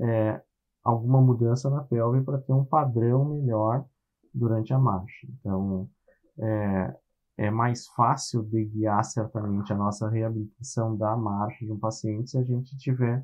é, 0.00 0.40
alguma 0.82 1.20
mudança 1.20 1.68
na 1.68 1.82
pelve 1.82 2.22
para 2.22 2.38
ter 2.38 2.52
um 2.52 2.64
padrão 2.64 3.24
melhor 3.26 3.84
durante 4.32 4.72
a 4.72 4.78
marcha. 4.78 5.26
Então, 5.38 5.88
é, 6.38 6.96
é 7.36 7.50
mais 7.50 7.86
fácil 7.88 8.42
de 8.42 8.64
guiar 8.64 9.04
certamente 9.04 9.72
a 9.72 9.76
nossa 9.76 10.08
reabilitação 10.08 10.96
da 10.96 11.14
marcha 11.14 11.64
de 11.64 11.70
um 11.70 11.78
paciente 11.78 12.30
se 12.30 12.38
a 12.38 12.42
gente 12.42 12.76
tiver 12.78 13.22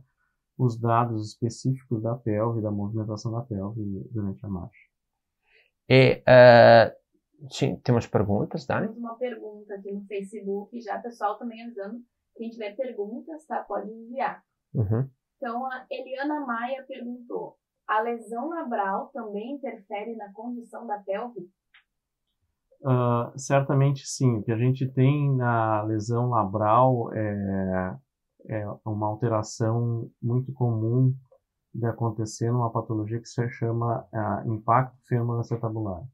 os 0.59 0.77
dados 0.77 1.29
específicos 1.29 2.03
da 2.03 2.14
pelve, 2.14 2.61
da 2.61 2.70
movimentação 2.70 3.33
da 3.33 3.40
pelve 3.40 3.81
durante 4.11 4.44
a 4.44 4.48
marcha. 4.48 4.88
Uh, 5.90 6.92
temos 7.85 8.07
perguntas, 8.07 8.66
Dani? 8.66 8.88
Temos 8.88 8.98
uma 8.98 9.16
pergunta 9.16 9.74
aqui 9.74 9.92
no 9.92 10.05
Facebook, 10.07 10.81
já 10.81 10.98
pessoal 10.98 11.38
também 11.38 11.62
avisando, 11.62 12.01
quem 12.37 12.51
tiver 12.51 12.74
perguntas, 12.77 13.44
tá, 13.46 13.62
pode 13.62 13.90
enviar. 13.90 14.42
Uhum. 14.74 15.09
Então, 15.37 15.66
a 15.66 15.87
Eliana 15.90 16.40
Maia 16.44 16.85
perguntou, 16.87 17.57
a 17.87 18.01
lesão 18.01 18.48
labral 18.48 19.09
também 19.09 19.53
interfere 19.53 20.14
na 20.16 20.33
condição 20.33 20.87
da 20.87 20.98
pelve? 20.98 21.51
Uh, 22.83 23.37
certamente 23.37 24.07
sim. 24.07 24.38
O 24.38 24.42
que 24.42 24.53
a 24.53 24.59
gente 24.59 24.87
tem 24.88 25.35
na 25.35 25.83
lesão 25.83 26.29
labral 26.29 27.12
é, 27.12 27.96
é 28.48 28.64
uma 28.85 29.07
alteração 29.07 30.11
muito 30.22 30.53
comum 30.53 31.14
de 31.74 31.87
acontecer 31.87 32.51
numa 32.51 32.70
patologia 32.70 33.20
que 33.20 33.29
se 33.29 33.48
chama 33.48 34.07
uh, 34.12 34.53
impacto 34.53 34.96
femoroacetabular. 35.09 36.05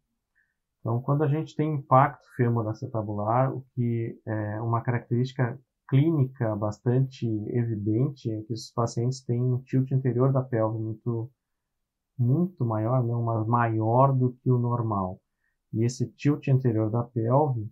Então, 0.85 1.01
quando 1.01 1.25
a 1.25 1.29
gente 1.29 1.57
tem 1.57 1.77
impacto 1.77 2.29
femoroacetabular, 2.37 3.51
o 3.57 3.65
que 3.75 4.21
é 4.27 4.61
uma 4.61 4.83
característica 4.83 5.59
clínica 5.89 6.55
bastante 6.55 7.27
evidente 7.49 8.31
é 8.31 8.43
que 8.43 8.53
os 8.53 8.71
pacientes 8.71 9.25
têm 9.25 9.41
um 9.41 9.63
tilt 9.63 9.91
interior 9.93 10.31
da 10.31 10.43
pelve 10.43 10.79
muito 10.79 11.31
muito 12.19 12.67
maior, 12.67 13.03
não, 13.03 13.23
mas 13.23 13.47
maior 13.47 14.13
do 14.13 14.35
que 14.35 14.51
o 14.51 14.59
normal. 14.59 15.19
E 15.73 15.85
esse 15.85 16.07
tilt 16.13 16.49
anterior 16.49 16.91
da 16.91 17.03
pelve 17.03 17.67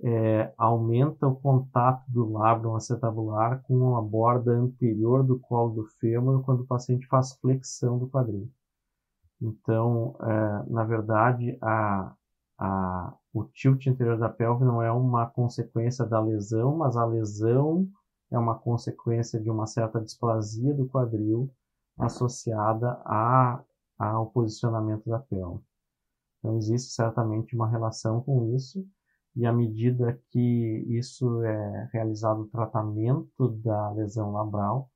é, 0.00 0.54
aumenta 0.56 1.26
o 1.26 1.34
contato 1.34 2.04
do 2.08 2.30
lábio 2.30 2.76
acetabular 2.76 3.60
com 3.62 3.96
a 3.96 4.00
borda 4.00 4.52
anterior 4.52 5.24
do 5.24 5.36
colo 5.40 5.74
do 5.74 5.84
fêmur 5.98 6.44
quando 6.44 6.60
o 6.60 6.66
paciente 6.66 7.08
faz 7.08 7.32
flexão 7.40 7.98
do 7.98 8.08
quadril. 8.08 8.48
Então, 9.40 10.16
é, 10.22 10.70
na 10.70 10.84
verdade, 10.84 11.58
a, 11.60 12.14
a, 12.62 13.12
o 13.34 13.42
tilt 13.44 13.88
anterior 13.88 14.16
da 14.16 14.28
pelve 14.28 14.64
não 14.64 14.80
é 14.80 14.92
uma 14.92 15.26
consequência 15.26 16.06
da 16.06 16.20
lesão, 16.20 16.76
mas 16.76 16.96
a 16.96 17.04
lesão 17.04 17.88
é 18.30 18.38
uma 18.38 18.56
consequência 18.56 19.40
de 19.40 19.50
uma 19.50 19.66
certa 19.66 20.00
displasia 20.00 20.72
do 20.72 20.86
quadril 20.86 21.52
associada 21.98 22.92
a, 23.04 23.60
ao 23.98 24.26
posicionamento 24.30 25.10
da 25.10 25.18
pelve. 25.18 25.64
Então, 26.38 26.56
existe 26.56 26.92
certamente 26.92 27.56
uma 27.56 27.68
relação 27.68 28.20
com 28.20 28.54
isso 28.54 28.86
e 29.34 29.44
à 29.44 29.52
medida 29.52 30.20
que 30.30 30.84
isso 30.88 31.42
é 31.42 31.90
realizado 31.92 32.42
o 32.42 32.48
tratamento 32.48 33.48
da 33.48 33.90
lesão 33.90 34.30
labral, 34.30 34.88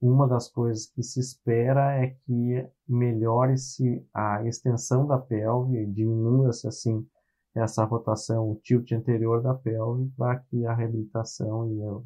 uma 0.00 0.28
das 0.28 0.48
coisas 0.48 0.86
que 0.86 1.02
se 1.02 1.20
espera 1.20 2.02
é 2.02 2.16
que 2.24 2.68
melhore-se 2.88 4.06
a 4.14 4.44
extensão 4.46 5.06
da 5.06 5.18
pelve, 5.18 5.86
diminua-se 5.86 6.68
assim 6.68 7.06
essa 7.54 7.84
rotação, 7.84 8.50
o 8.50 8.56
tilt 8.56 8.92
anterior 8.92 9.42
da 9.42 9.54
pelve, 9.54 10.10
para 10.16 10.38
que 10.38 10.64
a 10.64 10.74
reabilitação 10.74 11.68
e 11.72 11.80
o, 11.82 12.04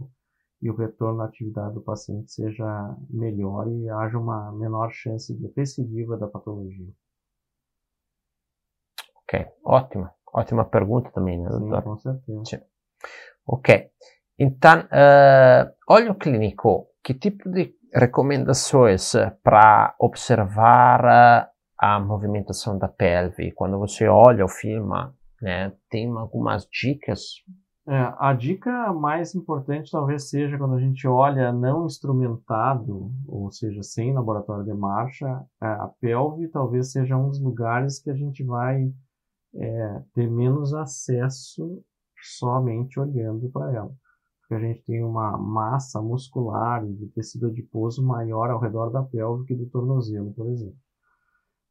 e 0.62 0.70
o 0.70 0.74
retorno 0.74 1.20
à 1.20 1.26
atividade 1.26 1.74
do 1.74 1.82
paciente 1.82 2.32
seja 2.32 2.96
melhor 3.10 3.68
e 3.68 3.88
haja 3.90 4.18
uma 4.18 4.50
menor 4.52 4.90
chance 4.90 5.34
de 5.34 5.52
recidiva 5.54 6.16
da 6.16 6.26
patologia. 6.26 6.88
Ok, 9.22 9.46
ótimo. 9.64 10.08
Ótima 10.32 10.64
pergunta 10.64 11.10
também, 11.10 11.38
né, 11.38 11.50
Sim, 11.50 11.58
doutor? 11.58 11.82
com 11.82 11.98
certeza. 11.98 12.44
Sim. 12.46 12.60
Ok. 13.46 13.90
Então, 14.38 14.80
uh, 14.80 15.74
olho 15.88 16.14
clínico, 16.14 16.88
que 17.04 17.12
tipo 17.12 17.50
de 17.50 17.74
recomendações 17.92 19.12
para 19.42 19.94
observar 19.98 21.50
a 21.78 22.00
movimentação 22.00 22.78
da 22.78 22.88
pelve? 22.88 23.52
Quando 23.52 23.78
você 23.78 24.06
olha 24.08 24.44
o 24.44 24.48
filme, 24.48 25.10
né, 25.40 25.72
tem 25.90 26.10
algumas 26.10 26.66
dicas? 26.70 27.20
É, 27.88 28.14
a 28.16 28.32
dica 28.32 28.92
mais 28.92 29.34
importante 29.34 29.90
talvez 29.90 30.30
seja 30.30 30.56
quando 30.56 30.76
a 30.76 30.80
gente 30.80 31.06
olha 31.08 31.52
não 31.52 31.84
instrumentado, 31.84 33.10
ou 33.26 33.50
seja, 33.50 33.82
sem 33.82 34.14
laboratório 34.14 34.64
de 34.64 34.72
marcha, 34.72 35.26
é, 35.60 35.66
a 35.66 35.90
pelve 36.00 36.46
talvez 36.46 36.92
seja 36.92 37.16
um 37.16 37.28
dos 37.28 37.42
lugares 37.42 37.98
que 37.98 38.08
a 38.08 38.14
gente 38.14 38.44
vai 38.44 38.88
é, 39.56 40.02
ter 40.14 40.30
menos 40.30 40.72
acesso 40.72 41.82
somente 42.22 43.00
olhando 43.00 43.50
para 43.50 43.74
ela. 43.74 43.92
Porque 44.52 44.66
a 44.66 44.68
gente 44.68 44.82
tem 44.82 45.02
uma 45.02 45.38
massa 45.38 46.02
muscular 46.02 46.84
e 46.84 46.92
de 46.92 47.06
tecido 47.08 47.46
adiposo 47.46 48.04
maior 48.04 48.50
ao 48.50 48.60
redor 48.60 48.90
da 48.90 49.02
pelve 49.02 49.46
que 49.46 49.54
do 49.54 49.64
tornozelo, 49.64 50.30
por 50.34 50.46
exemplo. 50.50 50.76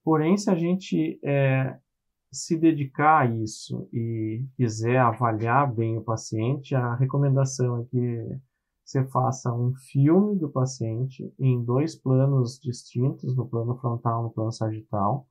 Porém, 0.04 0.36
se 0.36 0.50
a 0.50 0.56
gente 0.56 1.20
é, 1.24 1.78
se 2.32 2.58
dedicar 2.58 3.20
a 3.20 3.26
isso 3.28 3.88
e 3.94 4.44
quiser 4.56 4.98
avaliar 4.98 5.72
bem 5.72 5.96
o 5.96 6.04
paciente, 6.04 6.74
a 6.74 6.96
recomendação 6.96 7.82
é 7.82 7.86
que 7.86 8.40
você 8.84 9.06
faça 9.10 9.54
um 9.54 9.76
filme 9.92 10.36
do 10.40 10.50
paciente 10.50 11.32
em 11.38 11.64
dois 11.64 11.96
planos 11.96 12.60
distintos, 12.60 13.36
no 13.36 13.48
plano 13.48 13.76
frontal 13.76 14.22
e 14.22 14.24
no 14.24 14.32
plano 14.32 14.52
sagital, 14.52 15.28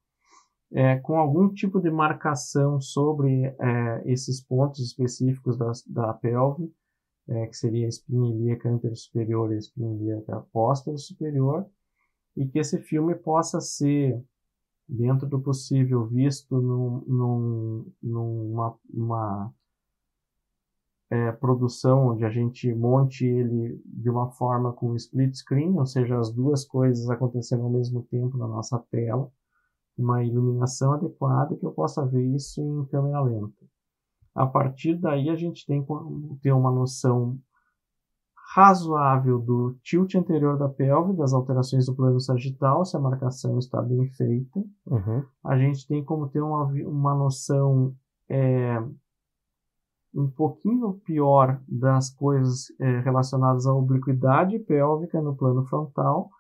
é, 0.73 0.99
com 1.01 1.19
algum 1.19 1.53
tipo 1.53 1.81
de 1.81 1.91
marcação 1.91 2.81
sobre 2.81 3.45
é, 3.45 4.03
esses 4.07 4.41
pontos 4.41 4.79
específicos 4.79 5.59
da, 5.59 5.73
da 5.89 6.15
pelve, 6.15 6.73
é, 7.31 7.47
que 7.47 7.57
seria 7.57 7.87
a 7.87 7.89
espinha 7.89 8.35
ilíaca 8.35 8.69
superior 8.95 9.53
e 9.53 9.55
a 9.55 9.59
espinha 9.59 9.95
ilíaca 9.95 10.41
posterior 10.53 10.99
superior, 10.99 11.67
e 12.37 12.47
que 12.47 12.59
esse 12.59 12.79
filme 12.79 13.15
possa 13.15 13.61
ser, 13.61 14.23
dentro 14.89 15.29
do 15.29 15.41
possível, 15.41 16.07
visto 16.07 16.61
num, 16.61 17.05
num, 17.07 17.93
numa 18.03 18.77
uma, 18.93 19.55
é, 21.11 21.33
produção 21.33 22.09
onde 22.09 22.25
a 22.25 22.31
gente 22.31 22.73
monte 22.75 23.25
ele 23.25 23.81
de 23.85 24.11
uma 24.11 24.31
forma 24.31 24.73
com 24.73 24.97
split 24.97 25.35
screen, 25.35 25.79
ou 25.79 25.87
seja, 25.87 26.19
as 26.19 26.33
duas 26.33 26.65
coisas 26.65 27.09
acontecendo 27.11 27.63
ao 27.63 27.71
mesmo 27.71 28.03
tempo 28.05 28.37
na 28.37 28.49
nossa 28.49 28.79
tela, 28.91 29.31
uma 29.97 30.25
iluminação 30.25 30.95
adequada 30.95 31.57
que 31.57 31.65
eu 31.65 31.73
possa 31.73 32.05
ver 32.07 32.25
isso 32.35 32.61
em 32.61 32.87
câmera 32.87 33.21
lenta. 33.21 33.67
A 34.35 34.47
partir 34.47 34.95
daí 34.97 35.29
a 35.29 35.35
gente 35.35 35.67
tem 35.67 35.85
ter 36.41 36.53
uma 36.53 36.71
noção 36.71 37.39
razoável 38.55 39.39
do 39.39 39.77
tilt 39.83 40.15
anterior 40.17 40.59
da 40.59 40.69
pelve, 40.69 41.17
das 41.17 41.33
alterações 41.33 41.87
do 41.87 41.95
plano 41.95 42.19
sagital, 42.21 42.85
se 42.85 42.97
a 42.97 43.01
marcação 43.01 43.59
está 43.59 43.81
bem 43.81 44.09
feita. 44.09 44.61
Uhum. 44.87 45.25
A 45.45 45.57
gente 45.57 45.87
tem 45.87 46.05
como 46.05 46.29
ter 46.29 46.41
uma, 46.41 46.65
uma 46.65 47.15
noção 47.15 47.95
é, 48.29 48.83
um 50.15 50.29
pouquinho 50.29 50.95
pior 51.05 51.61
das 51.69 52.11
coisas 52.11 52.67
é, 52.81 53.01
relacionadas 53.01 53.67
à 53.67 53.73
obliquidade 53.73 54.59
pélvica 54.59 55.21
no 55.23 55.37
plano 55.37 55.65
frontal, 55.67 56.31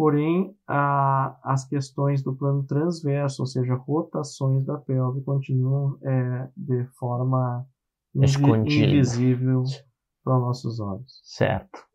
Porém, 0.00 0.56
a, 0.66 1.38
as 1.44 1.68
questões 1.68 2.22
do 2.22 2.34
plano 2.34 2.64
transverso, 2.64 3.42
ou 3.42 3.46
seja, 3.46 3.74
rotações 3.74 4.64
da 4.64 4.78
pelve, 4.78 5.22
continuam 5.22 5.98
é, 6.02 6.48
de 6.56 6.86
forma 6.98 7.68
Escondida. 8.14 8.86
invisível 8.86 9.62
para 10.24 10.36
os 10.38 10.40
nossos 10.40 10.80
olhos. 10.80 11.20
Certo. 11.22 11.86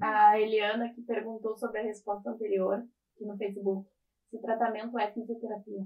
A 0.00 0.38
Eliana 0.38 0.94
que 0.94 1.02
perguntou 1.02 1.56
sobre 1.56 1.80
a 1.80 1.82
resposta 1.82 2.30
anterior 2.30 2.84
no 3.20 3.36
Facebook. 3.36 3.88
Se 4.30 4.36
o 4.36 4.40
tratamento 4.42 4.96
é 4.96 5.10
fisioterapia. 5.10 5.84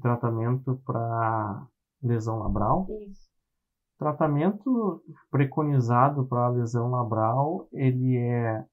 Tratamento 0.00 0.80
para 0.86 1.66
lesão 2.00 2.38
labral. 2.38 2.86
Isso. 3.08 3.28
Tratamento 3.98 5.02
preconizado 5.32 6.28
para 6.28 6.50
lesão 6.50 6.92
labral, 6.92 7.66
ele 7.72 8.16
é 8.16 8.64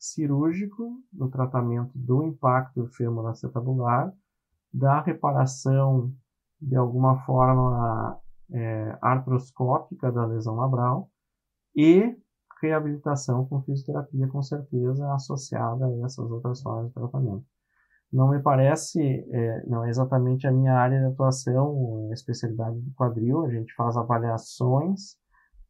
cirúrgico 0.00 0.98
no 1.12 1.30
tratamento 1.30 1.92
do 1.94 2.24
impacto 2.24 2.86
femoroacetabular, 2.96 4.12
da 4.72 5.02
reparação 5.02 6.12
de 6.60 6.74
alguma 6.74 7.24
forma 7.24 8.18
é, 8.50 8.98
artroscópica 9.02 10.10
da 10.10 10.24
lesão 10.24 10.56
labral 10.56 11.10
e 11.76 12.16
reabilitação 12.62 13.46
com 13.46 13.62
fisioterapia, 13.62 14.28
com 14.28 14.42
certeza, 14.42 15.12
associada 15.14 15.86
a 15.86 16.04
essas 16.04 16.30
outras 16.30 16.60
formas 16.60 16.88
de 16.88 16.94
tratamento. 16.94 17.44
Não 18.12 18.28
me 18.28 18.40
parece, 18.40 19.00
é, 19.00 19.66
não 19.66 19.84
é 19.84 19.88
exatamente 19.88 20.46
a 20.46 20.52
minha 20.52 20.74
área 20.74 20.98
de 20.98 21.06
atuação, 21.06 22.08
a 22.10 22.14
especialidade 22.14 22.80
do 22.80 22.92
quadril, 22.94 23.44
a 23.44 23.50
gente 23.50 23.72
faz 23.74 23.96
avaliações 23.96 25.16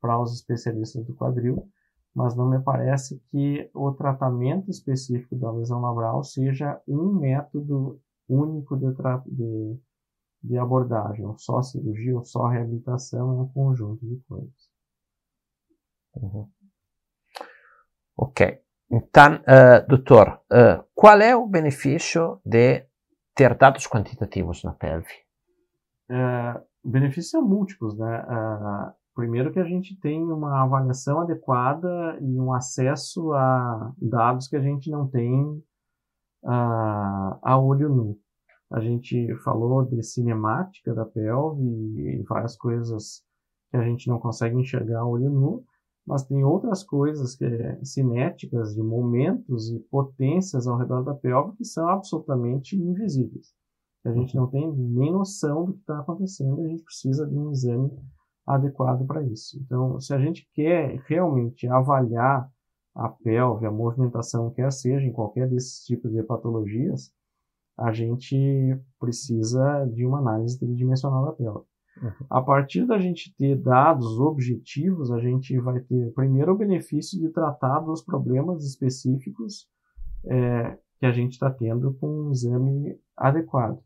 para 0.01 0.19
os 0.19 0.33
especialistas 0.35 1.05
do 1.05 1.14
quadril, 1.14 1.69
mas 2.14 2.37
não 2.37 2.49
me 2.49 2.61
parece 2.61 3.20
que 3.31 3.70
o 3.75 3.92
tratamento 3.92 4.70
específico 4.70 5.37
da 5.37 5.51
lesão 5.51 5.81
labral 5.81 6.23
seja 6.25 6.81
um 6.87 7.12
método 7.12 8.01
único 8.29 8.77
de, 8.77 8.87
de, 9.27 9.81
de 10.42 10.59
abordagem, 10.59 11.25
ou 11.25 11.38
só 11.38 11.62
cirurgia, 11.62 12.16
ou 12.16 12.25
só 12.25 12.46
reabilitação, 12.46 13.31
é 13.31 13.42
um 13.42 13.49
conjunto 13.49 14.05
de 14.07 14.20
coisas. 14.29 14.70
Uhum. 16.16 16.49
Ok. 18.16 18.61
Então, 18.90 19.37
uh, 19.37 19.87
doutor, 19.88 20.40
uh, 20.53 20.85
qual 20.94 21.20
é 21.20 21.35
o 21.37 21.46
benefício 21.46 22.40
de 22.44 22.85
ter 23.35 23.57
dados 23.57 23.87
quantitativos 23.87 24.64
na 24.64 24.73
pelve? 24.73 25.12
Uh, 26.11 26.61
benefícios 26.85 27.31
são 27.31 27.42
múltiplos, 27.42 27.96
né? 27.96 28.27
Primeiro 29.20 29.52
que 29.52 29.61
a 29.61 29.64
gente 29.64 29.94
tem 30.00 30.33
uma 30.33 30.62
avaliação 30.62 31.20
adequada 31.20 32.18
e 32.22 32.40
um 32.40 32.54
acesso 32.54 33.35
a 33.35 33.92
dados 34.00 34.48
que 34.48 34.56
a 34.56 34.62
gente 34.62 34.90
não 34.90 35.06
tem 35.06 35.62
a, 36.42 37.38
a 37.42 37.59
olho 37.59 37.90
nu. 37.90 38.18
A 38.72 38.80
gente 38.80 39.35
falou 39.44 39.85
de 39.85 40.02
cinemática 40.02 40.94
da 40.94 41.04
pelve 41.04 41.62
e 41.62 42.22
várias 42.22 42.56
coisas 42.56 43.22
que 43.70 43.76
a 43.76 43.85
gente 43.85 44.09
não 44.09 44.18
consegue 44.18 44.59
enxergar 44.59 45.00
a 45.00 45.06
olho 45.06 45.28
nu, 45.28 45.64
mas 46.06 46.24
tem 46.24 46.42
outras 46.42 46.83
coisas 46.83 47.37
que 47.37 47.44
é 47.44 47.78
cinéticas 47.85 48.74
de 48.74 48.83
momentos 48.83 49.70
e 49.70 49.80
potências 49.90 50.66
ao 50.66 50.78
redor 50.78 51.02
da 51.02 51.14
pelve 51.14 51.59
que 51.59 51.64
são 51.66 51.87
absolutamente 51.90 52.74
invisíveis. 52.74 53.52
A 54.02 54.12
gente 54.12 54.35
não 54.35 54.46
tem 54.46 54.72
nem 54.74 55.12
noção 55.12 55.66
do 55.66 55.74
que 55.74 55.80
está 55.80 56.00
acontecendo 56.00 56.62
a 56.62 56.68
gente 56.68 56.83
precisa 56.85 57.26
de 57.26 57.37
um 57.37 57.50
exame 57.50 57.90
adequado 58.55 59.07
para 59.07 59.23
isso. 59.23 59.59
Então, 59.61 60.01
se 60.01 60.13
a 60.15 60.19
gente 60.19 60.49
quer 60.55 61.01
realmente 61.07 61.67
avaliar 61.69 62.49
a 62.95 63.09
pelve, 63.09 63.67
a 63.67 63.71
movimentação, 63.71 64.51
quer 64.51 64.71
seja 64.73 65.07
em 65.07 65.13
qualquer 65.13 65.49
desses 65.49 65.85
tipos 65.85 66.13
de 66.13 66.23
patologias, 66.23 67.13
a 67.79 67.93
gente 67.93 68.37
precisa 68.99 69.87
de 69.87 70.05
uma 70.05 70.19
análise 70.19 70.59
tridimensional 70.59 71.25
da 71.25 71.33
tela. 71.33 71.65
Uhum. 72.03 72.27
A 72.29 72.43
partir 72.43 72.87
da 72.87 72.99
gente 72.99 73.35
ter 73.37 73.57
dados 73.57 74.19
objetivos, 74.19 75.11
a 75.11 75.19
gente 75.19 75.59
vai 75.59 75.81
ter, 75.81 76.13
primeiro, 76.13 76.53
o 76.53 76.57
benefício 76.57 77.19
de 77.19 77.31
tratar 77.31 77.81
dos 77.81 78.03
problemas 78.03 78.65
específicos 78.65 79.67
é, 80.27 80.79
que 80.99 81.07
a 81.07 81.13
gente 81.13 81.33
está 81.33 81.51
tendo 81.51 81.95
com 81.95 82.27
um 82.27 82.31
exame 82.31 82.99
adequado. 83.17 83.83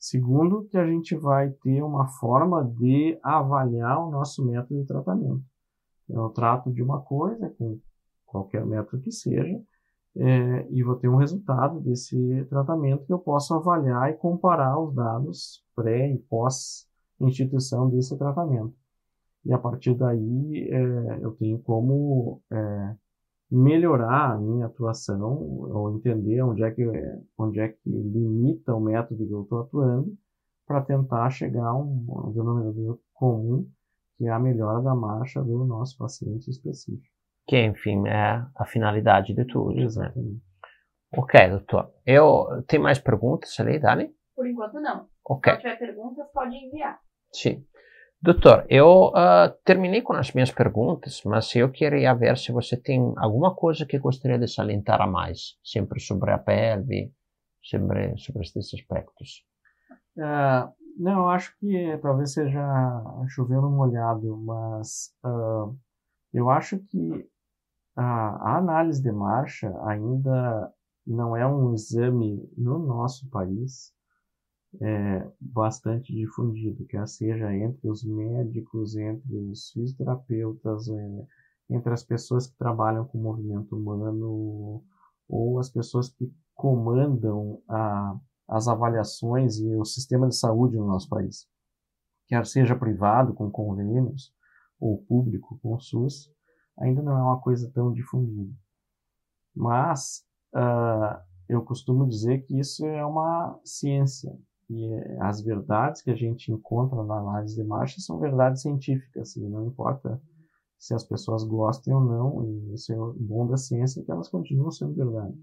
Segundo, 0.00 0.64
que 0.64 0.78
a 0.78 0.86
gente 0.86 1.14
vai 1.14 1.50
ter 1.50 1.82
uma 1.82 2.08
forma 2.08 2.64
de 2.64 3.18
avaliar 3.22 3.98
o 3.98 4.10
nosso 4.10 4.42
método 4.46 4.80
de 4.80 4.86
tratamento. 4.86 5.44
Eu 6.08 6.30
trato 6.30 6.72
de 6.72 6.82
uma 6.82 7.02
coisa, 7.02 7.50
com 7.50 7.78
qualquer 8.24 8.64
método 8.64 9.02
que 9.02 9.12
seja, 9.12 9.62
é, 10.16 10.66
e 10.70 10.82
vou 10.82 10.96
ter 10.96 11.08
um 11.08 11.16
resultado 11.16 11.80
desse 11.80 12.46
tratamento 12.46 13.04
que 13.04 13.12
eu 13.12 13.18
posso 13.18 13.52
avaliar 13.52 14.10
e 14.10 14.14
comparar 14.14 14.80
os 14.80 14.94
dados 14.94 15.62
pré 15.76 16.10
e 16.10 16.18
pós 16.18 16.88
instituição 17.20 17.90
desse 17.90 18.16
tratamento. 18.16 18.74
E 19.44 19.52
a 19.52 19.58
partir 19.58 19.94
daí 19.94 20.66
é, 20.70 21.18
eu 21.20 21.32
tenho 21.32 21.58
como 21.58 22.40
é, 22.50 22.96
melhorar 23.50 24.32
a 24.32 24.38
minha 24.38 24.66
atuação 24.66 25.36
ou 25.38 25.96
entender 25.96 26.40
onde 26.42 26.62
é 26.62 26.70
que, 26.70 26.84
onde 27.36 27.60
é 27.60 27.68
que 27.68 27.78
limita 27.86 28.74
o 28.74 28.80
método 28.80 29.26
que 29.26 29.32
eu 29.32 29.42
estou 29.42 29.60
atuando 29.62 30.16
para 30.66 30.82
tentar 30.82 31.28
chegar 31.30 31.66
a 31.66 31.76
um, 31.76 32.32
denominador 32.32 32.98
comum 33.12 33.66
que 34.16 34.26
é 34.26 34.30
a 34.30 34.38
melhora 34.38 34.82
da 34.82 34.94
marcha 34.94 35.42
do 35.42 35.64
nosso 35.64 35.96
paciente 35.96 36.50
específico. 36.50 37.08
Que, 37.48 37.64
enfim, 37.64 38.06
é 38.06 38.44
a 38.54 38.66
finalidade 38.66 39.34
de 39.34 39.46
tudo. 39.46 39.74
Né? 39.74 39.82
Exatamente. 39.82 40.34
Né? 40.34 40.40
Ok, 41.16 41.48
doutor. 41.48 41.90
Eu 42.04 42.62
tenho 42.68 42.82
mais 42.82 42.98
perguntas 42.98 43.58
ali, 43.58 43.78
Dani? 43.78 44.14
Por 44.36 44.46
enquanto 44.46 44.74
não. 44.74 45.08
Ok. 45.24 45.50
Se 45.54 45.60
tiver 45.60 45.78
perguntas, 45.78 46.26
pode 46.34 46.54
enviar. 46.54 47.00
Sim. 47.32 47.64
Doutor, 48.22 48.66
eu 48.68 49.08
uh, 49.08 49.50
terminei 49.64 50.02
com 50.02 50.12
as 50.12 50.30
minhas 50.34 50.50
perguntas, 50.50 51.22
mas 51.24 51.56
eu 51.56 51.70
queria 51.70 52.12
ver 52.12 52.36
se 52.36 52.52
você 52.52 52.76
tem 52.76 53.14
alguma 53.16 53.54
coisa 53.54 53.86
que 53.86 53.98
gostaria 53.98 54.38
de 54.38 54.46
salientar 54.46 55.00
a 55.00 55.06
mais, 55.06 55.58
sempre 55.64 55.98
sobre 56.00 56.30
a 56.30 56.36
pelve, 56.36 57.14
sempre 57.64 58.18
sobre 58.18 58.42
esses 58.42 58.74
aspectos. 58.74 59.42
Uh, 60.18 60.70
não, 60.98 61.30
acho 61.30 61.56
que 61.58 61.98
talvez 62.02 62.34
seja 62.34 62.60
chovendo 63.28 63.70
molhado, 63.70 64.36
mas 64.36 65.14
uh, 65.24 65.74
eu 66.30 66.50
acho 66.50 66.78
que 66.78 67.26
a, 67.96 68.02
a 68.52 68.58
análise 68.58 69.02
de 69.02 69.12
marcha 69.12 69.72
ainda 69.86 70.70
não 71.06 71.34
é 71.34 71.46
um 71.46 71.72
exame 71.72 72.46
no 72.54 72.78
nosso 72.80 73.30
país 73.30 73.94
é, 74.80 75.28
bastante 75.40 76.14
difundido, 76.14 76.84
quer 76.86 77.06
seja 77.08 77.52
entre 77.54 77.88
os 77.88 78.04
médicos, 78.04 78.96
entre 78.96 79.36
os 79.36 79.70
fisioterapeutas, 79.70 80.88
é, 80.88 81.26
entre 81.70 81.92
as 81.92 82.04
pessoas 82.04 82.46
que 82.46 82.56
trabalham 82.56 83.04
com 83.04 83.18
o 83.18 83.22
movimento 83.22 83.76
humano 83.76 84.84
ou 85.28 85.58
as 85.58 85.70
pessoas 85.70 86.08
que 86.08 86.32
comandam 86.54 87.62
a, 87.68 88.16
as 88.48 88.68
avaliações 88.68 89.58
e 89.58 89.74
o 89.76 89.84
sistema 89.84 90.28
de 90.28 90.36
saúde 90.36 90.76
no 90.76 90.86
nosso 90.86 91.08
país, 91.08 91.48
quer 92.26 92.44
seja 92.46 92.76
privado 92.76 93.32
com 93.32 93.50
convênios 93.50 94.34
ou 94.78 95.02
público 95.02 95.58
com 95.62 95.78
SUS, 95.78 96.32
ainda 96.78 97.02
não 97.02 97.16
é 97.16 97.22
uma 97.22 97.40
coisa 97.40 97.70
tão 97.72 97.92
difundida. 97.92 98.52
Mas 99.54 100.24
uh, 100.54 101.20
eu 101.48 101.62
costumo 101.62 102.08
dizer 102.08 102.44
que 102.46 102.58
isso 102.58 102.84
é 102.86 103.04
uma 103.04 103.58
ciência, 103.64 104.36
e 104.70 104.94
as 105.20 105.42
verdades 105.42 106.00
que 106.00 106.12
a 106.12 106.14
gente 106.14 106.52
encontra 106.52 107.02
na 107.02 107.16
análise 107.16 107.56
de 107.56 107.64
marcha 107.64 108.00
são 108.00 108.20
verdades 108.20 108.62
científicas, 108.62 109.34
e 109.34 109.40
não 109.48 109.66
importa 109.66 110.22
se 110.78 110.94
as 110.94 111.02
pessoas 111.02 111.42
gostem 111.42 111.92
ou 111.92 112.00
não, 112.00 112.44
e 112.44 112.74
isso 112.74 112.92
é 112.92 112.96
bom 113.18 113.48
da 113.48 113.56
ciência, 113.56 114.02
que 114.04 114.10
elas 114.10 114.28
continuam 114.28 114.70
sendo 114.70 114.94
verdade. 114.94 115.36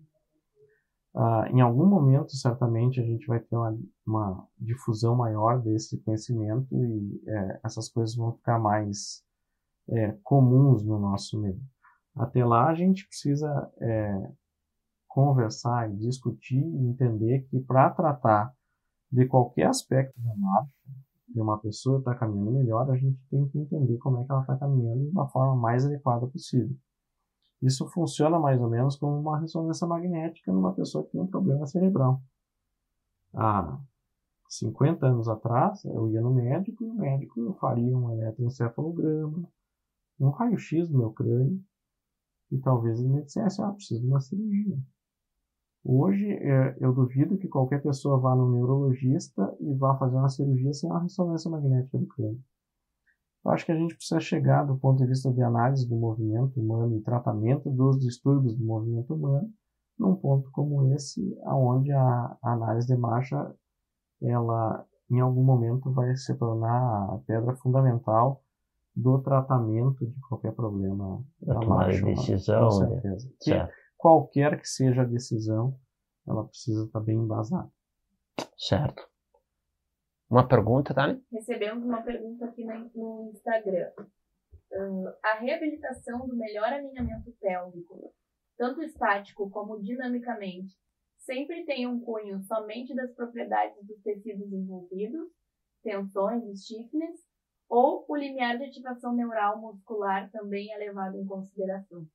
Ah, 1.14 1.46
em 1.52 1.60
algum 1.60 1.86
momento, 1.86 2.36
certamente, 2.38 3.02
a 3.02 3.04
gente 3.04 3.28
vai 3.28 3.40
ter 3.40 3.58
uma, 3.58 3.78
uma 4.06 4.48
difusão 4.58 5.14
maior 5.16 5.62
desse 5.62 5.98
conhecimento 6.04 6.74
e 6.74 7.22
é, 7.28 7.60
essas 7.66 7.90
coisas 7.90 8.16
vão 8.16 8.32
ficar 8.34 8.58
mais 8.58 9.24
é, 9.90 10.18
comuns 10.24 10.84
no 10.84 10.98
nosso 10.98 11.38
meio. 11.40 11.60
Até 12.16 12.46
lá, 12.46 12.70
a 12.70 12.76
gente 12.76 13.06
precisa 13.08 13.72
é, 13.82 14.32
conversar 15.08 15.92
e 15.92 15.98
discutir 15.98 16.64
e 16.64 16.88
entender 16.88 17.42
que 17.50 17.60
para 17.60 17.90
tratar 17.90 18.57
de 19.12 19.26
qualquer 19.28 19.68
aspecto 19.68 20.20
da 20.22 20.36
marcha 20.36 20.72
de 21.28 21.42
uma 21.42 21.60
pessoa 21.60 22.00
está 22.00 22.16
caminhando 22.16 22.52
melhor, 22.52 22.90
a 22.90 22.96
gente 22.96 23.20
tem 23.30 23.48
que 23.50 23.60
entender 23.60 23.98
como 23.98 24.20
é 24.20 24.26
que 24.26 24.32
ela 24.32 24.42
está 24.42 24.56
caminhando 24.56 25.10
uma 25.10 25.28
forma 25.28 25.56
mais 25.56 25.86
adequada 25.86 26.26
possível. 26.28 26.76
Isso 27.62 27.88
funciona 27.90 28.40
mais 28.40 28.60
ou 28.62 28.70
menos 28.70 28.96
como 28.96 29.20
uma 29.20 29.40
ressonância 29.40 29.86
magnética 29.88 30.52
numa 30.52 30.74
pessoa 30.74 31.04
que 31.04 31.12
tem 31.12 31.22
um 31.22 31.28
problema 31.28 31.66
cerebral. 31.66 32.22
Há 33.34 33.80
50 34.50 35.06
anos 35.06 35.28
atrás, 35.28 35.84
eu 35.86 36.10
ia 36.10 36.22
no 36.22 36.34
médico 36.34 36.84
e 36.84 36.90
o 36.90 36.94
médico 36.94 37.54
faria 37.60 37.98
um 37.98 38.12
eletroencefalograma, 38.12 39.48
um 40.20 40.30
raio-x 40.30 40.90
do 40.90 40.98
meu 40.98 41.12
crânio 41.12 41.62
e 42.52 42.58
talvez 42.60 43.00
ele 43.00 43.10
me 43.10 43.24
dissesse, 43.24 43.62
ah, 43.62 43.72
preciso 43.72 44.02
de 44.02 44.08
uma 44.08 44.22
cirurgia. 44.22 44.80
Hoje, 45.90 46.30
é, 46.30 46.76
eu 46.82 46.92
duvido 46.94 47.38
que 47.38 47.48
qualquer 47.48 47.82
pessoa 47.82 48.20
vá 48.20 48.36
no 48.36 48.52
neurologista 48.52 49.56
e 49.62 49.74
vá 49.74 49.98
fazer 49.98 50.18
uma 50.18 50.28
cirurgia 50.28 50.74
sem 50.74 50.90
uma 50.90 51.02
ressonância 51.02 51.50
magnética 51.50 51.98
do 51.98 52.06
crânio. 52.08 52.44
Eu 53.46 53.52
acho 53.52 53.66
que 53.66 53.72
a 53.72 53.76
gente 53.78 53.96
precisa 53.96 54.20
chegar, 54.20 54.66
do 54.66 54.78
ponto 54.78 54.98
de 54.98 55.08
vista 55.08 55.32
de 55.32 55.42
análise 55.42 55.88
do 55.88 55.96
movimento 55.96 56.60
humano 56.60 56.98
e 56.98 57.02
tratamento 57.02 57.70
dos 57.70 58.02
distúrbios 58.02 58.54
do 58.58 58.66
movimento 58.66 59.14
humano, 59.14 59.50
num 59.98 60.14
ponto 60.14 60.52
como 60.52 60.94
esse, 60.94 61.40
aonde 61.46 61.90
a, 61.94 62.38
a 62.44 62.52
análise 62.52 62.86
de 62.86 62.98
marcha, 62.98 63.56
ela, 64.22 64.86
em 65.10 65.22
algum 65.22 65.42
momento, 65.42 65.90
vai 65.94 66.14
se 66.18 66.36
tornar 66.36 67.14
a 67.14 67.18
pedra 67.26 67.56
fundamental 67.56 68.44
do 68.94 69.20
tratamento 69.20 70.06
de 70.06 70.20
qualquer 70.28 70.52
problema 70.52 71.24
da, 71.42 71.54
da 71.54 71.66
marcha. 71.66 72.04
Decisão, 72.04 72.68
com 72.68 72.80
né? 72.80 72.88
certeza. 72.90 73.30
Né? 73.48 73.70
Qualquer 73.98 74.60
que 74.60 74.68
seja 74.68 75.02
a 75.02 75.06
decisão, 75.06 75.78
ela 76.28 76.48
precisa 76.48 76.86
estar 76.86 77.00
bem 77.00 77.18
embasada. 77.18 77.72
Certo. 78.58 79.08
Uma 80.30 80.48
pergunta, 80.48 80.94
Dani? 80.94 81.24
Recebemos 81.32 81.84
uma 81.84 82.02
pergunta 82.02 82.46
aqui 82.46 82.64
no 82.66 83.32
Instagram. 83.34 83.92
Uh, 84.72 85.08
a 85.24 85.36
reabilitação 85.40 86.28
do 86.28 86.36
melhor 86.36 86.66
alinhamento 86.66 87.32
pélvico, 87.40 88.14
tanto 88.58 88.82
estático 88.84 89.50
como 89.50 89.82
dinamicamente, 89.82 90.78
sempre 91.20 91.66
tem 91.66 91.88
um 91.88 92.00
cunho 92.02 92.42
somente 92.44 92.94
das 92.94 93.14
propriedades 93.14 93.82
dos 93.86 94.02
tecidos 94.02 94.52
envolvidos, 94.52 95.30
tensões 95.82 96.44
e 96.44 96.56
stiffness, 96.58 97.26
ou 97.70 98.06
o 98.08 98.16
limiar 98.16 98.58
de 98.58 98.66
ativação 98.66 99.14
neural 99.14 99.60
muscular 99.60 100.30
também 100.32 100.72
é 100.74 100.78
levado 100.78 101.18
em 101.18 101.26
consideração? 101.26 102.06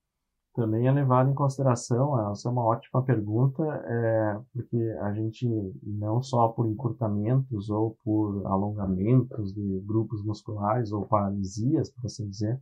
Também 0.55 0.87
é 0.87 0.93
levado 0.93 1.31
em 1.31 1.35
consideração, 1.35 2.31
essa 2.31 2.49
é 2.49 2.53
uma 2.53 2.65
ótima 2.65 3.03
pergunta, 3.03 3.63
é, 3.65 4.41
porque 4.53 4.77
a 5.01 5.13
gente 5.15 5.47
não 5.83 6.23
só 6.23 6.49
por 6.49 6.67
encurtamentos 6.67 7.71
ou 7.71 7.97
por 8.05 8.47
alongamentos 8.47 9.55
de 9.55 9.81
grupos 9.87 10.23
musculares 10.25 10.93
ou 10.93 11.07
paralisias, 11.07 11.91
por 11.91 12.07
assim 12.07 12.29
dizer, 12.29 12.61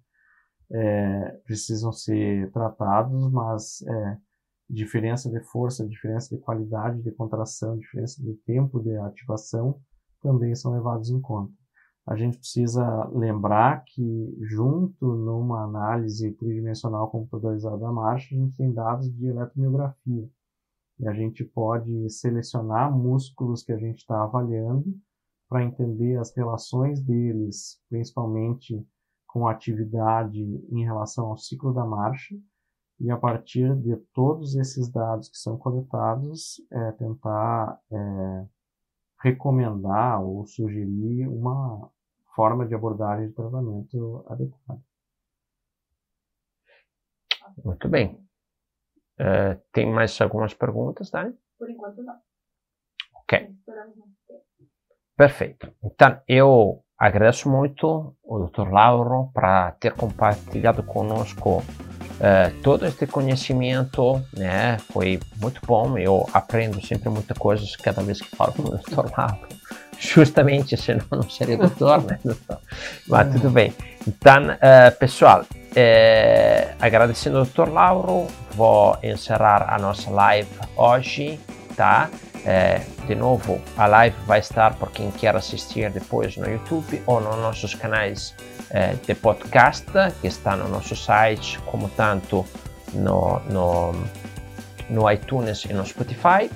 é, 0.73 1.41
precisam 1.45 1.91
ser 1.91 2.51
tratados, 2.53 3.31
mas 3.33 3.83
é, 3.83 4.19
diferença 4.69 5.29
de 5.29 5.41
força, 5.41 5.87
diferença 5.87 6.35
de 6.35 6.41
qualidade 6.41 7.03
de 7.03 7.11
contração, 7.11 7.77
diferença 7.77 8.23
de 8.23 8.35
tempo 8.47 8.81
de 8.81 8.97
ativação 8.97 9.81
também 10.23 10.55
são 10.55 10.73
levados 10.73 11.11
em 11.11 11.21
conta 11.21 11.60
a 12.11 12.17
gente 12.17 12.39
precisa 12.39 13.05
lembrar 13.15 13.85
que, 13.85 14.37
junto 14.41 15.15
numa 15.15 15.63
análise 15.63 16.33
tridimensional 16.33 17.09
computadorizada 17.09 17.79
da 17.79 17.93
marcha, 17.93 18.35
a 18.35 18.39
gente 18.39 18.57
tem 18.57 18.73
dados 18.73 19.09
de 19.15 19.29
eletromiografia. 19.29 20.29
E 20.99 21.07
a 21.07 21.13
gente 21.13 21.45
pode 21.45 22.11
selecionar 22.11 22.93
músculos 22.93 23.63
que 23.63 23.71
a 23.71 23.77
gente 23.77 23.99
está 23.99 24.25
avaliando 24.25 24.93
para 25.49 25.63
entender 25.63 26.19
as 26.19 26.35
relações 26.35 27.01
deles, 27.01 27.81
principalmente 27.89 28.85
com 29.29 29.47
a 29.47 29.53
atividade 29.53 30.43
em 30.69 30.83
relação 30.83 31.27
ao 31.27 31.39
ciclo 31.39 31.73
da 31.73 31.87
marcha, 31.87 32.37
e 32.99 33.09
a 33.09 33.17
partir 33.17 33.73
de 33.77 33.95
todos 34.13 34.57
esses 34.57 34.89
dados 34.89 35.29
que 35.29 35.39
são 35.39 35.57
coletados, 35.57 36.61
é, 36.73 36.91
tentar 36.91 37.81
é, 37.89 38.47
recomendar 39.23 40.21
ou 40.21 40.45
sugerir 40.45 41.29
uma 41.29 41.89
forma 42.35 42.67
de 42.67 42.75
abordagem 42.75 43.29
de 43.29 43.35
tratamento 43.35 44.25
adequada. 44.29 44.81
Muito 47.65 47.89
bem. 47.89 48.15
Uh, 49.19 49.61
tem 49.73 49.91
mais 49.91 50.19
algumas 50.21 50.55
perguntas, 50.55 51.11
Dani? 51.11 51.37
Por 51.59 51.69
enquanto 51.69 52.03
não. 52.03 52.19
Ok. 53.17 53.55
Perfeito. 55.17 55.75
Então, 55.85 56.21
eu 56.27 56.83
agradeço 56.97 57.51
muito 57.51 58.17
o 58.23 58.47
Dr. 58.47 58.71
Lauro 58.71 59.31
para 59.33 59.73
ter 59.73 59.95
compartilhado 59.95 60.83
conosco 60.83 61.63
Uh, 62.21 62.53
todo 62.63 62.85
este 62.85 63.07
conhecimento 63.07 64.23
né, 64.37 64.77
foi 64.93 65.19
muito 65.41 65.59
bom. 65.67 65.97
Eu 65.97 66.27
aprendo 66.35 66.79
sempre 66.85 67.09
muitas 67.09 67.37
coisas 67.39 67.75
cada 67.77 68.03
vez 68.03 68.21
que 68.21 68.37
falo 68.37 68.53
com 68.53 68.63
o 68.63 68.77
Dr. 68.77 69.11
Lauro. 69.17 69.60
Justamente, 70.01 70.79
senão 70.79 71.05
não 71.11 71.29
seria 71.29 71.59
doutor, 71.59 72.03
né, 72.03 72.19
doutor? 72.25 72.59
Mas 73.07 73.33
tudo 73.33 73.51
bem. 73.51 73.75
Então, 74.09 74.47
uh, 74.49 74.99
pessoal, 74.99 75.43
uh, 75.43 76.75
agradecendo 76.81 77.39
ao 77.39 77.45
Dr. 77.45 77.69
Lauro, 77.69 78.27
vou 78.53 78.97
encerrar 79.03 79.73
a 79.73 79.79
nossa 79.79 80.11
live 80.11 80.49
hoje, 80.75 81.39
tá? 81.77 82.09
É, 82.43 82.81
de 83.07 83.15
novo, 83.15 83.61
a 83.77 83.87
live 83.87 84.17
vai 84.27 84.41
estar 84.41 84.73
para 84.75 84.89
quem 84.89 85.11
quer 85.11 85.37
assistir 85.37 85.91
depois 85.91 86.39
no 86.39 86.51
YouTube 86.51 87.03
ou 87.05 87.21
nos 87.21 87.37
nossos 87.37 87.75
canais 87.75 88.35
de 89.07 89.15
podcast 89.15 89.85
que 90.23 90.29
está 90.29 90.57
no 90.57 90.67
nosso 90.67 90.97
site, 90.97 91.59
como 91.67 91.91
tanto 91.91 92.47
no, 92.95 93.41
no, 93.41 93.93
no 94.89 95.11
iTunes 95.11 95.67
e 95.67 95.75
no 95.75 95.85
Spotify. 95.85 96.49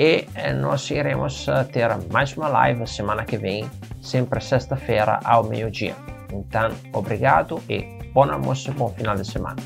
E 0.00 0.26
é, 0.34 0.54
nós 0.54 0.90
iremos 0.90 1.46
é, 1.46 1.62
ter 1.62 1.90
mais 2.10 2.34
uma 2.34 2.48
live 2.48 2.86
semana 2.86 3.22
que 3.22 3.36
vem, 3.36 3.70
sempre 4.00 4.40
sexta-feira 4.40 5.20
ao 5.22 5.44
meio-dia. 5.44 5.94
Então, 6.32 6.70
obrigado 6.94 7.62
e 7.68 7.84
bom 8.14 8.24
almoço 8.24 8.70
e 8.70 8.72
bom 8.72 8.88
final 8.88 9.14
de 9.14 9.30
semana. 9.30 9.56